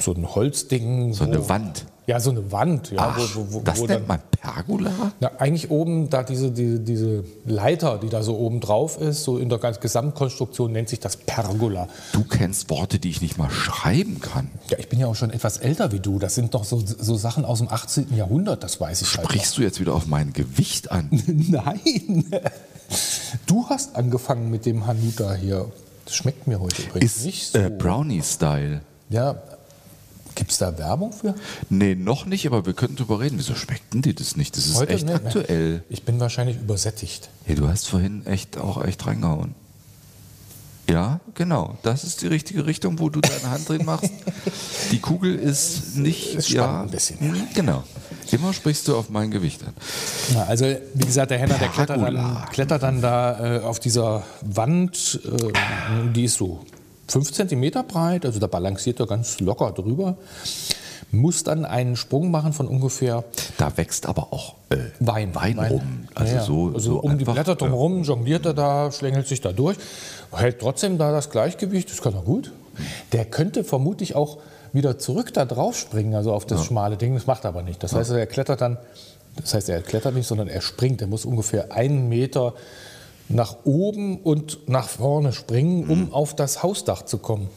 so 0.00 0.12
ein 0.12 0.34
Holzding. 0.34 1.12
So 1.12 1.24
eine 1.24 1.48
Wand. 1.48 1.84
Ja, 2.08 2.18
so 2.20 2.30
eine 2.30 2.50
Wand. 2.50 2.90
Ja, 2.90 3.14
Ach, 3.16 3.28
wo, 3.34 3.46
wo, 3.52 3.60
das 3.60 3.78
wo 3.78 3.86
nennt 3.86 4.00
dann, 4.00 4.06
man 4.08 4.20
Pergola? 4.30 4.90
na, 5.20 5.30
eigentlich 5.38 5.70
oben, 5.70 6.08
da 6.08 6.22
diese, 6.22 6.50
diese, 6.50 6.80
diese 6.80 7.24
Leiter, 7.44 7.98
die 7.98 8.08
da 8.08 8.22
so 8.22 8.36
oben 8.38 8.60
drauf 8.60 8.98
ist, 8.98 9.24
so 9.24 9.36
in 9.36 9.50
der 9.50 9.58
ganzen 9.58 9.80
Gesamtkonstruktion 9.80 10.72
nennt 10.72 10.88
sich 10.88 11.00
das 11.00 11.18
Pergola. 11.18 11.86
Du 12.12 12.24
kennst 12.24 12.70
Worte, 12.70 12.98
die 12.98 13.10
ich 13.10 13.20
nicht 13.20 13.36
mal 13.36 13.50
schreiben 13.50 14.20
kann. 14.20 14.50
Ja, 14.70 14.78
ich 14.78 14.88
bin 14.88 14.98
ja 14.98 15.06
auch 15.06 15.14
schon 15.16 15.30
etwas 15.30 15.58
älter 15.58 15.92
wie 15.92 16.00
du. 16.00 16.18
Das 16.18 16.34
sind 16.34 16.54
doch 16.54 16.64
so, 16.64 16.82
so 16.82 17.14
Sachen 17.16 17.44
aus 17.44 17.58
dem 17.58 17.68
18. 17.70 18.16
Jahrhundert, 18.16 18.64
das 18.64 18.80
weiß 18.80 19.02
ich 19.02 19.16
halt. 19.18 19.26
Sprichst 19.28 19.58
du 19.58 19.62
jetzt 19.62 19.78
wieder 19.78 19.94
auf 19.94 20.06
mein 20.06 20.32
Gewicht 20.32 20.90
an? 20.90 21.08
Nein. 21.26 22.24
Du 23.46 23.66
hast 23.68 23.96
angefangen 23.96 24.50
mit 24.50 24.64
dem 24.64 24.86
Hanuta 24.86 25.34
hier. 25.34 25.70
Das 26.06 26.14
schmeckt 26.16 26.46
mir 26.46 26.58
heute 26.58 26.80
übrigens 26.82 27.16
Ist 27.18 27.24
nicht 27.26 27.52
so. 27.52 27.58
äh, 27.58 27.68
Brownie-Style. 27.68 28.80
ja, 29.10 29.34
gibt 30.38 30.52
es 30.52 30.58
da 30.58 30.78
Werbung 30.78 31.12
für? 31.12 31.34
Nee, 31.68 31.96
noch 31.96 32.24
nicht, 32.24 32.46
aber 32.46 32.64
wir 32.64 32.72
könnten 32.72 32.96
drüber 32.96 33.20
reden. 33.20 33.38
Wieso 33.38 33.54
schmeckt 33.54 33.92
denn 33.92 34.02
dir 34.02 34.14
das 34.14 34.36
nicht? 34.36 34.56
Das 34.56 34.66
ist 34.66 34.80
echt 34.88 35.06
ne? 35.06 35.14
aktuell. 35.14 35.82
Ich 35.88 36.04
bin 36.04 36.20
wahrscheinlich 36.20 36.56
übersättigt. 36.56 37.28
Ja, 37.46 37.56
du 37.56 37.68
hast 37.68 37.88
vorhin 37.88 38.24
echt 38.24 38.56
auch 38.56 38.82
echt 38.82 39.04
reingehauen. 39.06 39.54
Ja, 40.88 41.20
genau. 41.34 41.76
Das 41.82 42.04
ist 42.04 42.22
die 42.22 42.28
richtige 42.28 42.64
Richtung, 42.64 42.98
wo 42.98 43.10
du 43.10 43.20
deine 43.20 43.50
Hand 43.50 43.68
drin 43.68 43.84
machst. 43.84 44.10
Die 44.90 45.00
Kugel 45.00 45.34
ist 45.34 45.96
nicht. 45.96 46.34
Es 46.34 46.48
ja, 46.48 46.82
ein 46.82 46.90
bisschen. 46.90 47.18
Mhm, 47.20 47.48
Genau. 47.54 47.84
Immer 48.30 48.52
sprichst 48.52 48.86
du 48.88 48.96
auf 48.96 49.08
mein 49.08 49.30
Gewicht 49.30 49.62
an. 49.64 49.72
Ja, 50.34 50.44
also 50.44 50.66
wie 50.94 51.04
gesagt, 51.04 51.30
der 51.30 51.38
Henner, 51.38 51.56
der 51.58 51.68
klettert 51.68 52.00
dann, 52.00 52.44
klettert 52.52 52.82
dann 52.82 53.00
da 53.00 53.56
äh, 53.56 53.60
auf 53.60 53.80
dieser 53.80 54.22
Wand, 54.42 55.20
äh, 55.24 56.12
die 56.12 56.24
ist 56.24 56.36
so 56.36 56.64
5 57.08 57.32
cm 57.32 57.70
breit, 57.86 58.24
also 58.26 58.38
da 58.38 58.46
balanciert 58.46 59.00
er 59.00 59.06
ganz 59.06 59.40
locker 59.40 59.72
drüber, 59.72 60.16
muss 61.10 61.42
dann 61.42 61.64
einen 61.64 61.96
Sprung 61.96 62.30
machen 62.30 62.52
von 62.52 62.68
ungefähr 62.68 63.24
Da 63.56 63.76
wächst 63.76 64.06
aber 64.06 64.32
auch 64.32 64.56
äh, 64.68 64.76
Wein, 65.00 65.34
Wein, 65.34 65.58
rum. 65.58 66.08
Also 66.14 66.32
Ja, 66.32 66.38
ja. 66.38 66.44
so, 66.44 66.66
also 66.66 66.78
so 66.78 67.00
um 67.00 67.16
die 67.16 67.22
einfach, 67.22 67.34
Blätter 67.34 67.54
drumherum 67.56 68.02
jongliert 68.02 68.44
er 68.44 68.54
da, 68.54 68.92
schlängelt 68.92 69.26
sich 69.26 69.40
da 69.40 69.52
durch, 69.52 69.76
hält 70.32 70.58
trotzdem 70.58 70.98
da 70.98 71.10
das 71.10 71.30
Gleichgewicht, 71.30 71.90
das 71.90 72.02
kann 72.02 72.14
er 72.14 72.22
gut. 72.22 72.52
Der 73.12 73.24
könnte 73.24 73.64
vermutlich 73.64 74.14
auch 74.14 74.38
wieder 74.72 74.98
zurück 74.98 75.32
da 75.32 75.46
drauf 75.46 75.78
springen, 75.78 76.14
also 76.14 76.32
auf 76.32 76.44
das 76.44 76.64
schmale 76.66 76.96
Ding, 76.96 77.14
das 77.14 77.26
macht 77.26 77.44
er 77.44 77.48
aber 77.48 77.62
nicht. 77.62 77.82
Das 77.82 77.94
heißt, 77.94 78.10
er 78.10 78.26
klettert 78.26 78.60
dann, 78.60 78.76
das 79.36 79.54
heißt, 79.54 79.68
er 79.70 79.80
klettert 79.80 80.14
nicht, 80.14 80.26
sondern 80.26 80.48
er 80.48 80.60
springt. 80.60 81.00
Er 81.00 81.06
muss 81.06 81.24
ungefähr 81.24 81.72
einen 81.72 82.08
Meter 82.08 82.54
nach 83.28 83.56
oben 83.64 84.18
und 84.18 84.68
nach 84.68 84.88
vorne 84.88 85.32
springen, 85.32 85.88
um 85.88 86.12
auf 86.12 86.34
das 86.34 86.62
Hausdach 86.62 87.02
zu 87.02 87.18
kommen. 87.18 87.48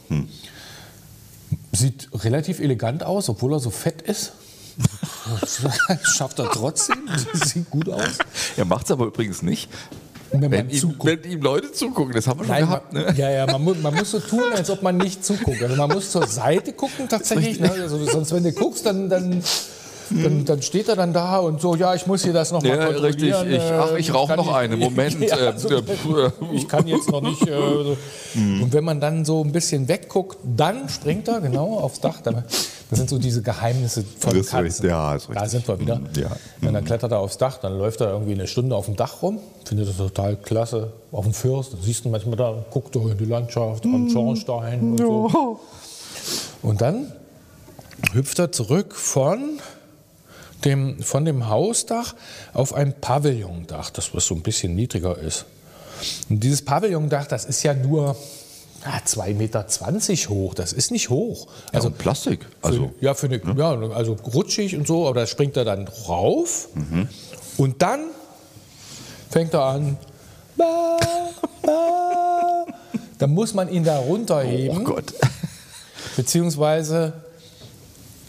Sieht 1.72 2.08
relativ 2.12 2.60
elegant 2.60 3.02
aus, 3.02 3.28
obwohl 3.28 3.54
er 3.54 3.60
so 3.60 3.70
fett 3.70 4.02
ist. 4.02 4.32
Schafft 6.02 6.38
er 6.38 6.50
trotzdem. 6.50 7.08
Sieht 7.32 7.70
gut 7.70 7.88
aus. 7.88 8.18
Er 8.56 8.64
macht 8.64 8.86
es 8.86 8.90
aber 8.90 9.06
übrigens 9.06 9.42
nicht. 9.42 9.70
Wenn 10.30 10.50
Wenn 10.50 10.70
ihm, 10.70 10.96
wenn 11.02 11.24
ihm 11.24 11.42
Leute 11.42 11.72
zugucken, 11.72 12.14
das 12.14 12.26
haben 12.26 12.40
wir 12.40 12.46
schon 12.46 12.54
Nein, 12.54 12.64
gehabt. 12.64 12.92
Ne? 12.94 13.14
Ja, 13.18 13.30
ja, 13.30 13.46
man 13.46 13.62
muss, 13.62 13.78
man 13.82 13.94
muss 13.94 14.10
so 14.12 14.18
tun, 14.18 14.44
als 14.54 14.70
ob 14.70 14.82
man 14.82 14.96
nicht 14.96 15.22
zuguckt. 15.22 15.62
Also 15.62 15.76
man 15.76 15.90
muss 15.90 16.10
zur 16.10 16.26
Seite 16.26 16.72
gucken 16.72 17.06
tatsächlich. 17.08 17.60
Ne? 17.60 17.70
Also 17.70 18.02
sonst, 18.06 18.32
wenn 18.32 18.42
du 18.42 18.52
guckst, 18.52 18.86
dann, 18.86 19.10
dann, 19.10 19.42
dann, 20.10 20.44
dann 20.44 20.62
steht 20.62 20.88
er 20.88 20.96
dann 20.96 21.12
da 21.12 21.38
und 21.38 21.60
so, 21.60 21.74
ja, 21.74 21.94
ich 21.94 22.06
muss 22.06 22.22
hier 22.24 22.32
das 22.32 22.52
noch 22.52 22.62
mal 22.62 22.68
Ja, 22.68 22.86
richtig. 22.86 23.32
kontrollieren. 23.32 23.52
Ich, 23.52 23.62
ach, 23.72 23.92
äh, 23.92 23.98
ich 23.98 24.14
rauche 24.14 24.36
noch 24.36 24.52
eine. 24.52 24.76
Moment. 24.76 25.16
Ja, 25.28 25.36
äh, 25.38 25.46
also, 25.48 25.82
ich 26.52 26.68
kann 26.68 26.86
jetzt 26.86 27.10
noch 27.10 27.20
nicht. 27.22 27.42
Äh, 27.46 27.46
so. 27.54 27.96
Und 28.34 28.72
wenn 28.72 28.84
man 28.84 29.00
dann 29.00 29.24
so 29.24 29.42
ein 29.42 29.52
bisschen 29.52 29.88
wegguckt, 29.88 30.38
dann 30.44 30.88
springt 30.88 31.28
er 31.28 31.40
genau 31.40 31.78
aufs 31.78 32.00
Dach. 32.00 32.20
Das 32.22 32.98
sind 32.98 33.08
so 33.08 33.18
diese 33.18 33.40
Geheimnisse 33.42 34.04
von 34.18 34.36
Das 34.36 34.48
Katzen. 34.48 34.64
richtig, 34.66 34.84
ja, 34.90 35.14
ist 35.14 35.28
Da 35.28 35.32
richtig. 35.40 35.50
sind 35.50 35.68
wir 35.68 35.80
wieder. 35.80 35.96
Mhm, 35.96 36.08
ja. 36.16 36.66
Und 36.68 36.74
dann 36.74 36.84
klettert 36.84 37.12
er 37.12 37.20
aufs 37.20 37.38
Dach, 37.38 37.56
dann 37.58 37.78
läuft 37.78 38.00
er 38.02 38.10
irgendwie 38.10 38.32
eine 38.32 38.46
Stunde 38.46 38.76
auf 38.76 38.84
dem 38.86 38.96
Dach 38.96 39.22
rum, 39.22 39.38
findet 39.64 39.88
das 39.88 39.96
total 39.96 40.36
klasse. 40.36 40.92
Auf 41.10 41.24
dem 41.24 41.32
Fürst, 41.32 41.74
siehst 41.82 42.04
du 42.04 42.10
manchmal 42.10 42.36
da, 42.36 42.54
guckt 42.70 42.94
er 42.96 43.02
in 43.10 43.16
die 43.18 43.24
Landschaft, 43.24 43.84
am 43.84 44.08
Schornstein 44.10 44.80
und 44.92 44.98
so. 44.98 45.58
Und 46.62 46.80
dann 46.80 47.12
hüpft 48.12 48.38
er 48.38 48.52
zurück 48.52 48.94
von 48.94 49.58
dem, 50.64 51.02
von 51.02 51.24
dem 51.24 51.48
Hausdach 51.48 52.14
auf 52.52 52.74
ein 52.74 52.94
Pavillondach, 53.00 53.90
das 53.90 54.14
was 54.14 54.26
so 54.26 54.34
ein 54.34 54.42
bisschen 54.42 54.74
niedriger 54.74 55.18
ist. 55.18 55.44
Und 56.28 56.40
dieses 56.40 56.64
Pavillondach, 56.64 57.26
das 57.26 57.44
ist 57.44 57.62
ja 57.62 57.74
nur 57.74 58.16
ah, 58.84 58.98
2,20 59.06 59.34
Meter 59.34 59.66
hoch, 60.28 60.54
das 60.54 60.72
ist 60.72 60.90
nicht 60.90 61.10
hoch. 61.10 61.46
Also 61.72 61.90
Plastik. 61.90 62.46
Also, 62.60 62.90
Für, 62.98 63.04
ja, 63.04 63.14
für 63.14 63.26
eine, 63.26 63.40
ja, 63.56 63.78
also 63.90 64.16
rutschig 64.34 64.76
und 64.76 64.86
so, 64.86 65.06
aber 65.06 65.20
da 65.20 65.26
springt 65.26 65.56
er 65.56 65.64
dann 65.64 65.88
rauf 66.08 66.68
und 67.56 67.82
dann 67.82 68.06
fängt 69.30 69.54
er 69.54 69.62
an. 69.62 69.96
Ba, 70.56 70.98
ba. 71.62 72.66
Dann 73.18 73.30
muss 73.30 73.54
man 73.54 73.68
ihn 73.68 73.84
da 73.84 73.98
runterheben, 73.98 74.78
oh 74.80 74.84
Gott. 74.84 75.14
beziehungsweise 76.16 77.12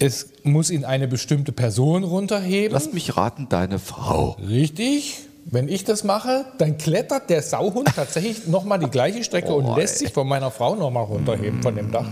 es 0.03 0.27
muss 0.43 0.69
ihn 0.69 0.83
eine 0.83 1.07
bestimmte 1.07 1.53
Person 1.53 2.03
runterheben. 2.03 2.73
Lass 2.73 2.91
mich 2.91 3.15
raten, 3.15 3.47
deine 3.47 3.79
Frau. 3.79 4.35
Richtig. 4.49 5.19
Wenn 5.45 5.69
ich 5.69 5.85
das 5.85 6.03
mache, 6.03 6.43
dann 6.57 6.77
klettert 6.77 7.29
der 7.29 7.41
Sauhund 7.41 7.89
tatsächlich 7.95 8.47
nochmal 8.47 8.79
die 8.79 8.89
gleiche 8.89 9.23
Strecke 9.23 9.53
und 9.53 9.77
lässt 9.77 9.99
sich 9.99 10.11
von 10.11 10.27
meiner 10.27 10.51
Frau 10.51 10.75
nochmal 10.75 11.05
runterheben 11.05 11.61
von 11.63 11.75
dem 11.75 11.91
Dach. 11.91 12.07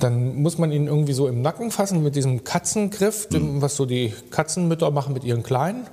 Dann 0.00 0.42
muss 0.42 0.58
man 0.58 0.72
ihn 0.72 0.88
irgendwie 0.88 1.12
so 1.12 1.28
im 1.28 1.42
Nacken 1.42 1.70
fassen 1.70 2.02
mit 2.02 2.16
diesem 2.16 2.42
Katzengriff, 2.42 3.28
dem, 3.28 3.62
was 3.62 3.76
so 3.76 3.86
die 3.86 4.12
Katzenmütter 4.30 4.90
machen 4.90 5.12
mit 5.12 5.22
ihren 5.22 5.44
Kleinen. 5.44 5.86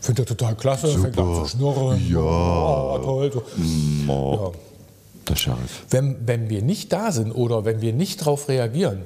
Findet 0.00 0.30
er 0.30 0.36
total 0.36 0.54
klasse, 0.54 0.86
fängt 0.98 1.18
an 1.18 1.34
zu 1.34 1.46
schnurren. 1.46 2.00
Ja. 2.08 2.20
Oh, 2.20 2.98
toll. 3.02 3.32
So. 3.32 3.42
Ja. 4.06 4.50
Der 5.28 5.36
Sheriff. 5.36 5.84
Wenn, 5.90 6.16
wenn 6.26 6.48
wir 6.48 6.62
nicht 6.62 6.92
da 6.92 7.10
sind 7.10 7.32
oder 7.32 7.64
wenn 7.64 7.80
wir 7.80 7.92
nicht 7.92 8.20
darauf 8.20 8.48
reagieren, 8.48 9.02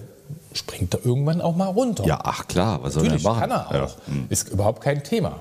springt 0.52 0.94
er 0.94 1.04
irgendwann 1.04 1.40
auch 1.40 1.54
mal 1.56 1.66
runter. 1.68 2.04
Ja, 2.06 2.18
ach 2.22 2.46
klar, 2.48 2.82
was 2.82 2.94
soll 2.94 3.02
Natürlich 3.04 3.24
er 3.24 3.30
machen? 3.30 3.40
kann 3.40 3.50
er 3.50 3.68
Ja. 3.76 3.84
auch. 3.84 3.94
Ist 4.30 4.48
überhaupt 4.48 4.80
kein 4.82 5.04
Thema. 5.04 5.40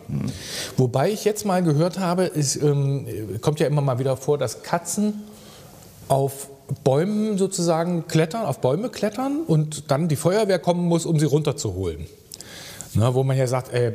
Wobei 0.77 1.11
ich 1.11 1.23
jetzt 1.25 1.45
mal 1.45 1.63
gehört 1.63 1.99
habe, 1.99 2.25
es 2.35 2.55
ähm, 2.61 3.07
kommt 3.41 3.59
ja 3.59 3.67
immer 3.67 3.81
mal 3.81 3.99
wieder 3.99 4.17
vor, 4.17 4.37
dass 4.37 4.63
Katzen 4.63 5.23
auf 6.09 6.49
Bäumen 6.83 7.37
sozusagen 7.37 8.07
klettern, 8.07 8.45
auf 8.45 8.59
Bäume 8.59 8.89
klettern 8.89 9.41
und 9.45 9.91
dann 9.91 10.07
die 10.07 10.15
Feuerwehr 10.15 10.59
kommen 10.59 10.85
muss, 10.87 11.05
um 11.05 11.19
sie 11.19 11.25
runterzuholen. 11.25 12.07
Na, 12.95 13.13
wo 13.13 13.23
man 13.23 13.37
ja 13.37 13.45
sagt, 13.45 13.73
ey, 13.73 13.87
äh, 13.87 13.93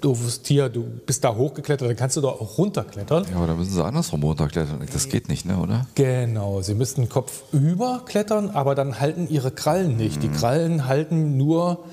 doofes 0.00 0.42
Tier, 0.42 0.68
du 0.68 0.82
bist 1.06 1.24
da 1.24 1.34
hochgeklettert, 1.34 1.88
dann 1.88 1.96
kannst 1.96 2.16
du 2.16 2.20
doch 2.20 2.40
auch 2.40 2.58
runterklettern. 2.58 3.24
Ja, 3.30 3.36
aber 3.36 3.46
da 3.46 3.54
müssen 3.54 3.72
sie 3.72 3.82
andersrum 3.84 4.22
runterklettern. 4.22 4.86
Das 4.92 5.08
geht 5.08 5.28
nicht, 5.28 5.46
ne, 5.46 5.56
oder? 5.58 5.86
Genau, 5.94 6.60
sie 6.60 6.74
müssten 6.74 7.08
Kopf 7.08 7.42
über 7.52 8.02
klettern, 8.04 8.50
aber 8.50 8.74
dann 8.74 9.00
halten 9.00 9.26
ihre 9.28 9.50
Krallen 9.50 9.96
nicht. 9.96 10.22
Die 10.22 10.28
Krallen 10.28 10.86
halten 10.86 11.36
nur 11.38 11.84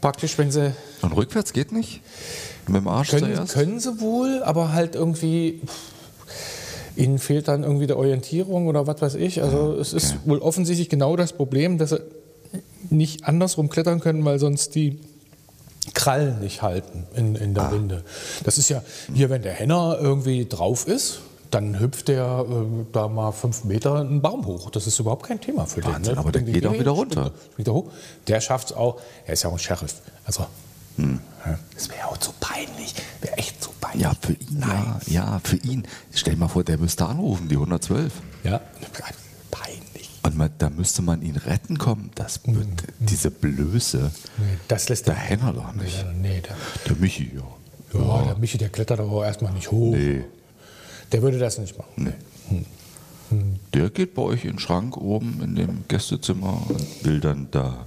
praktisch, 0.00 0.36
wenn 0.38 0.50
sie. 0.50 0.72
Und 1.02 1.12
rückwärts 1.12 1.52
geht 1.52 1.70
nicht? 1.70 2.00
Mit 2.66 2.76
dem 2.76 2.88
Arsch 2.88 3.10
Können, 3.10 3.34
zuerst? 3.34 3.54
können 3.54 3.78
sie 3.80 4.00
wohl, 4.00 4.42
aber 4.42 4.72
halt 4.72 4.94
irgendwie. 4.94 5.60
pff, 5.64 5.92
Ihnen 6.94 7.18
fehlt 7.18 7.48
dann 7.48 7.62
irgendwie 7.62 7.86
die 7.86 7.94
Orientierung 7.94 8.66
oder 8.66 8.86
was 8.86 9.00
weiß 9.00 9.14
ich. 9.14 9.42
Also 9.42 9.74
es 9.76 9.94
ist 9.94 10.16
wohl 10.26 10.40
offensichtlich 10.40 10.90
genau 10.90 11.16
das 11.16 11.32
Problem, 11.32 11.78
dass 11.78 11.90
sie 11.90 12.00
nicht 12.90 13.24
andersrum 13.24 13.70
klettern 13.70 14.00
können, 14.00 14.24
weil 14.26 14.38
sonst 14.38 14.74
die 14.74 14.98
Krallen 15.94 16.40
nicht 16.40 16.62
halten 16.62 17.06
in, 17.14 17.34
in 17.34 17.54
der 17.54 17.72
Winde. 17.72 18.04
Das 18.44 18.58
ist 18.58 18.68
ja 18.68 18.82
hier, 19.12 19.30
wenn 19.30 19.42
der 19.42 19.52
Henner 19.52 19.98
irgendwie 20.00 20.46
drauf 20.48 20.86
ist, 20.86 21.20
dann 21.50 21.78
hüpft 21.80 22.08
der 22.08 22.46
äh, 22.48 22.64
da 22.92 23.08
mal 23.08 23.32
fünf 23.32 23.64
Meter 23.64 23.96
einen 23.96 24.22
Baum 24.22 24.46
hoch. 24.46 24.70
Das 24.70 24.86
ist 24.86 24.98
überhaupt 24.98 25.26
kein 25.26 25.40
Thema 25.40 25.66
für 25.66 25.80
den. 25.82 25.92
Wahnsinn, 25.92 26.14
ne? 26.14 26.20
aber 26.20 26.32
der 26.32 26.42
geht 26.42 26.66
auch 26.66 26.72
wieder 26.72 26.92
runter. 26.92 27.24
er- 27.26 27.50
springt 27.52 27.68
er 27.68 27.74
hoch. 27.74 27.90
Der 28.28 28.40
schafft 28.40 28.70
es 28.70 28.76
auch. 28.76 29.00
Er 29.26 29.34
ist 29.34 29.42
ja 29.42 29.50
auch 29.50 29.54
ein 29.54 29.58
Sheriff. 29.58 29.94
Also, 30.24 30.46
Hm. 30.96 31.20
das 31.74 31.88
wäre 31.88 32.06
auch 32.08 32.18
zu 32.18 32.32
peinlich. 32.38 32.94
Wäre 33.22 33.36
echt 33.38 33.62
zu 33.62 33.70
peinlich. 33.80 34.02
Ja, 34.02 34.12
für 34.20 34.32
ihn, 34.34 34.60
ja, 34.60 35.00
ja, 35.06 35.40
für 35.42 35.56
ihn. 35.56 35.86
Stell 36.12 36.34
dir 36.34 36.40
mal 36.40 36.48
vor, 36.48 36.64
der 36.64 36.76
müsste 36.78 37.06
anrufen, 37.06 37.48
die 37.48 37.54
112. 37.56 38.12
Ja. 38.44 38.60
Und 40.24 40.36
man, 40.36 40.50
da 40.58 40.70
müsste 40.70 41.02
man 41.02 41.20
ihn 41.22 41.36
retten 41.36 41.78
kommen. 41.78 42.10
Das 42.14 42.40
wird, 42.46 42.66
diese 43.00 43.30
Blöße, 43.30 44.10
Nee, 44.38 44.44
das 44.68 44.88
lässt 44.88 45.06
der 45.08 45.14
Henner 45.16 45.52
doch 45.52 45.72
nicht. 45.74 46.04
Nee, 46.14 46.40
der, 46.40 46.56
Der 46.86 46.96
Michi, 46.96 47.32
ja. 47.34 47.98
ja, 48.00 48.22
der 48.22 48.38
Michi, 48.38 48.56
der 48.58 48.68
klettert 48.68 49.00
aber 49.00 49.26
erstmal 49.26 49.52
nicht 49.52 49.70
hoch. 49.70 49.92
Nee, 49.94 50.24
Der 51.10 51.22
würde 51.22 51.38
das 51.38 51.58
nicht 51.58 51.76
machen. 51.76 52.14
der 53.74 53.90
geht 53.90 54.14
bei 54.14 54.22
euch 54.22 54.44
in 54.44 54.52
den 54.52 54.58
Schrank 54.60 54.96
oben 54.96 55.40
in 55.42 55.54
dem 55.56 55.84
Gästezimmer 55.88 56.62
und 56.68 57.04
will 57.04 57.18
dann 57.20 57.48
da, 57.50 57.86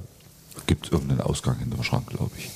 gibt 0.68 0.88
es 0.88 0.92
irgendeinen 0.92 1.22
Ausgang 1.22 1.58
in 1.62 1.70
dem 1.70 1.84
Schrank, 1.84 2.08
glaube 2.08 2.32
ich. 2.38 2.50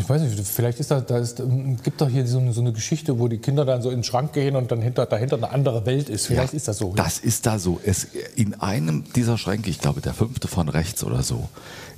Ich 0.00 0.08
weiß 0.08 0.22
nicht, 0.22 0.38
vielleicht 0.48 0.80
ist 0.80 0.90
da, 0.90 1.00
da 1.00 1.18
ist, 1.18 1.40
ähm, 1.40 1.76
gibt 1.82 2.00
doch 2.00 2.08
hier 2.08 2.26
so 2.26 2.38
eine, 2.38 2.52
so 2.52 2.60
eine 2.60 2.72
Geschichte, 2.72 3.18
wo 3.18 3.28
die 3.28 3.38
Kinder 3.38 3.64
dann 3.64 3.82
so 3.82 3.90
in 3.90 3.98
den 3.98 4.04
Schrank 4.04 4.32
gehen 4.32 4.56
und 4.56 4.70
dann 4.72 4.80
hinter, 4.82 5.06
dahinter 5.06 5.36
eine 5.36 5.50
andere 5.50 5.84
Welt 5.86 6.08
ist. 6.08 6.26
Vielleicht 6.26 6.54
ist 6.54 6.68
das 6.68 6.78
so. 6.78 6.92
Das 6.94 7.18
ist 7.18 7.46
da 7.46 7.58
so. 7.58 7.80
Es, 7.84 8.04
in 8.36 8.54
einem 8.60 9.04
dieser 9.14 9.36
Schränke, 9.38 9.70
ich 9.70 9.80
glaube 9.80 10.00
der 10.00 10.14
fünfte 10.14 10.48
von 10.48 10.68
rechts 10.68 11.04
oder 11.04 11.22
so, 11.22 11.48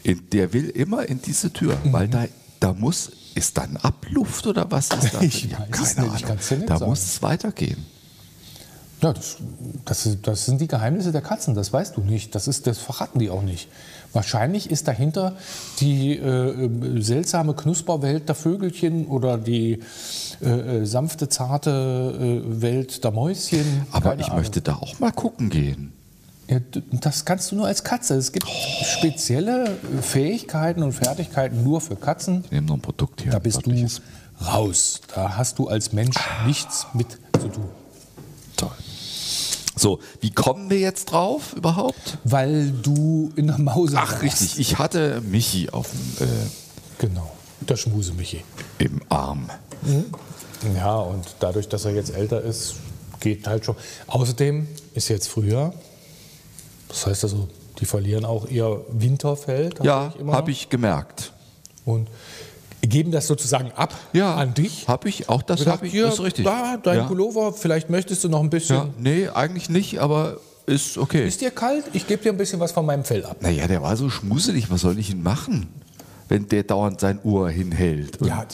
in, 0.02 0.28
der 0.30 0.52
will 0.52 0.68
immer 0.68 1.08
in 1.08 1.22
diese 1.22 1.52
Tür, 1.52 1.76
Mhm. 1.84 1.92
weil 1.92 2.08
da, 2.08 2.24
da 2.60 2.72
muss, 2.72 3.10
ist 3.34 3.56
dann 3.58 3.76
Abluft 3.78 4.46
oder 4.46 4.70
was 4.70 4.88
ist 4.90 5.14
da? 5.14 5.20
Ich 5.22 5.50
weiß 5.52 5.80
es 5.80 5.96
nicht, 5.96 6.14
ich 6.16 6.22
kann's 6.24 6.48
dir 6.48 6.56
nicht 6.58 6.68
Da 6.70 6.78
sagen. 6.78 6.90
muss 6.90 7.02
es 7.02 7.22
weitergehen. 7.22 7.86
Ja, 9.00 9.12
das, 9.12 9.36
das, 9.84 10.08
das 10.22 10.44
sind 10.44 10.60
die 10.60 10.68
Geheimnisse 10.68 11.10
der 11.10 11.22
Katzen, 11.22 11.54
das 11.54 11.72
weißt 11.72 11.96
du 11.96 12.02
nicht. 12.02 12.34
Das, 12.36 12.46
ist, 12.46 12.66
das 12.68 12.78
verraten 12.78 13.18
die 13.18 13.30
auch 13.30 13.42
nicht. 13.42 13.68
Wahrscheinlich 14.12 14.70
ist 14.70 14.88
dahinter 14.88 15.36
die 15.80 16.16
äh, 16.16 16.66
äh, 16.66 17.02
seltsame 17.02 17.54
Knusperwelt 17.54 18.28
der 18.28 18.34
Vögelchen 18.34 19.06
oder 19.06 19.38
die 19.38 19.80
äh, 20.42 20.48
äh, 20.80 20.84
sanfte, 20.84 21.28
zarte 21.28 22.42
äh, 22.44 22.62
Welt 22.62 23.04
der 23.04 23.10
Mäuschen. 23.10 23.86
Aber 23.90 24.10
Keine 24.10 24.22
ich 24.22 24.26
Ahnung. 24.28 24.40
möchte 24.40 24.60
da 24.60 24.74
auch 24.74 24.98
mal 25.00 25.12
gucken 25.12 25.48
gehen. 25.50 25.92
Ja, 26.48 26.58
das 27.00 27.24
kannst 27.24 27.52
du 27.52 27.56
nur 27.56 27.66
als 27.66 27.84
Katze. 27.84 28.14
Es 28.16 28.32
gibt 28.32 28.46
spezielle 28.48 29.78
Fähigkeiten 30.02 30.82
und 30.82 30.92
Fertigkeiten 30.92 31.62
nur 31.62 31.80
für 31.80 31.96
Katzen. 31.96 32.42
Ich 32.44 32.50
nehme 32.50 32.66
noch 32.66 32.74
ein 32.74 32.80
Produkt 32.82 33.22
hier. 33.22 33.32
Da 33.32 33.38
bist 33.38 33.64
du 33.64 33.72
raus. 34.44 35.00
Da 35.14 35.36
hast 35.36 35.58
du 35.58 35.68
als 35.68 35.92
Mensch 35.92 36.16
nichts 36.46 36.86
mit 36.92 37.18
zu 37.40 37.48
tun. 37.48 37.68
So, 39.76 40.00
wie 40.20 40.30
kommen 40.30 40.68
wir 40.70 40.78
jetzt 40.78 41.06
drauf 41.06 41.54
überhaupt? 41.54 42.18
Weil 42.24 42.70
du 42.70 43.32
in 43.36 43.46
der 43.46 43.58
Mause 43.58 43.96
Ach, 43.98 44.10
warst. 44.12 44.22
richtig. 44.22 44.58
Ich 44.58 44.78
hatte 44.78 45.20
Michi 45.22 45.70
auf 45.70 45.88
dem, 45.90 46.28
Genau. 46.98 47.32
Der 47.60 47.76
Schmuse 47.76 48.12
Michi. 48.12 48.44
äh, 48.78 48.84
im 48.84 49.00
Arm. 49.08 49.48
Ja, 50.76 50.96
und 50.96 51.24
dadurch, 51.40 51.68
dass 51.68 51.84
er 51.84 51.94
jetzt 51.94 52.14
älter 52.14 52.40
ist, 52.42 52.74
geht 53.20 53.46
halt 53.46 53.64
schon. 53.64 53.76
Außerdem 54.08 54.68
ist 54.94 55.08
jetzt 55.08 55.28
Frühjahr. 55.28 55.72
Das 56.88 57.06
heißt 57.06 57.24
also, 57.24 57.48
die 57.80 57.84
verlieren 57.86 58.24
auch 58.24 58.46
ihr 58.48 58.84
Winterfell. 58.90 59.70
Ja, 59.82 60.12
habe 60.26 60.50
ich 60.50 60.68
gemerkt. 60.68 61.32
Und 61.84 62.08
geben 62.82 63.12
das 63.12 63.26
sozusagen 63.26 63.72
ab 63.72 63.94
Ja, 64.12 64.34
an 64.34 64.54
dich. 64.54 64.88
Habe 64.88 65.08
ich, 65.08 65.28
auch 65.28 65.42
das 65.42 65.66
habe 65.66 65.86
ich, 65.86 65.92
hier, 65.92 66.08
ist 66.08 66.20
richtig. 66.20 66.44
Da, 66.44 66.76
dein 66.76 66.98
ja. 66.98 67.04
Pullover, 67.04 67.52
vielleicht 67.52 67.90
möchtest 67.90 68.24
du 68.24 68.28
noch 68.28 68.40
ein 68.40 68.50
bisschen. 68.50 68.76
Ja, 68.76 68.88
nee, 68.98 69.28
eigentlich 69.28 69.70
nicht, 69.70 70.00
aber 70.00 70.38
ist 70.66 70.98
okay. 70.98 71.26
Ist 71.26 71.40
dir 71.40 71.50
kalt? 71.50 71.84
Ich 71.92 72.06
gebe 72.06 72.22
dir 72.22 72.32
ein 72.32 72.36
bisschen 72.38 72.60
was 72.60 72.72
von 72.72 72.84
meinem 72.86 73.04
Fell 73.04 73.24
ab. 73.24 73.36
Naja, 73.40 73.66
der 73.66 73.82
war 73.82 73.96
so 73.96 74.10
schmuselig, 74.10 74.70
was 74.70 74.80
soll 74.82 74.98
ich 74.98 75.10
ihn 75.10 75.22
machen? 75.22 75.68
Wenn 76.28 76.48
der 76.48 76.62
dauernd 76.62 77.00
sein 77.00 77.18
Ohr 77.24 77.50
hinhält 77.50 78.20
und, 78.20 78.28
Ja, 78.28 78.46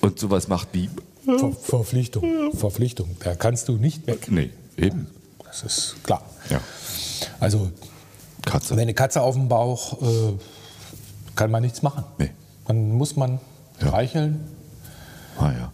und 0.00 0.18
sowas 0.18 0.48
macht 0.48 0.68
wie. 0.72 0.88
Ver 1.24 1.52
Verpflichtung. 1.52 2.52
Verpflichtung. 2.54 3.16
Da 3.20 3.34
kannst 3.34 3.68
du 3.68 3.72
nicht 3.72 4.06
weg. 4.06 4.28
Nee, 4.30 4.50
eben. 4.76 5.08
Das 5.44 5.62
ist 5.62 5.96
klar. 6.04 6.22
Ja. 6.48 6.60
Also, 7.40 7.70
Katze. 8.44 8.70
wenn 8.76 8.82
eine 8.82 8.94
Katze 8.94 9.20
auf 9.20 9.34
dem 9.34 9.48
Bauch, 9.48 10.00
äh, 10.00 10.32
kann 11.34 11.50
man 11.50 11.62
nichts 11.62 11.82
machen. 11.82 12.04
Nee. 12.18 12.30
Dann 12.66 12.92
muss 12.92 13.16
man 13.16 13.40
Ja. 13.80 13.88
streicheln. 13.88 14.40
Ah 15.38 15.52
ja. 15.52 15.72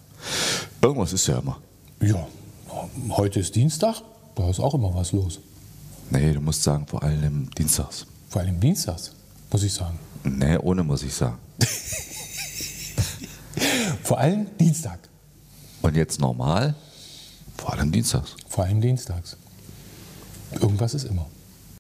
Irgendwas 0.82 1.12
ist 1.12 1.26
ja 1.26 1.38
immer. 1.38 1.58
Ja, 2.00 2.26
heute 3.10 3.40
ist 3.40 3.54
Dienstag, 3.54 3.96
da 4.34 4.50
ist 4.50 4.60
auch 4.60 4.74
immer 4.74 4.94
was 4.94 5.12
los. 5.12 5.40
Nee, 6.10 6.32
du 6.32 6.40
musst 6.40 6.62
sagen, 6.62 6.86
vor 6.86 7.02
allem 7.02 7.48
dienstags. 7.56 8.06
Vor 8.28 8.42
allem 8.42 8.60
Dienstags, 8.60 9.12
muss 9.50 9.62
ich 9.62 9.72
sagen. 9.72 9.98
Nee, 10.24 10.56
ohne 10.58 10.82
muss 10.82 11.02
ich 11.02 11.14
sagen. 11.14 11.38
Vor 14.02 14.18
allem 14.18 14.46
Dienstag. 14.58 14.98
Und 15.80 15.96
jetzt 15.96 16.20
normal, 16.20 16.74
vor 17.56 17.72
allem 17.72 17.90
dienstags. 17.92 18.36
Vor 18.48 18.64
allem 18.64 18.80
Dienstags. 18.80 19.36
Irgendwas 20.52 20.94
ist 20.94 21.04
immer. 21.04 21.26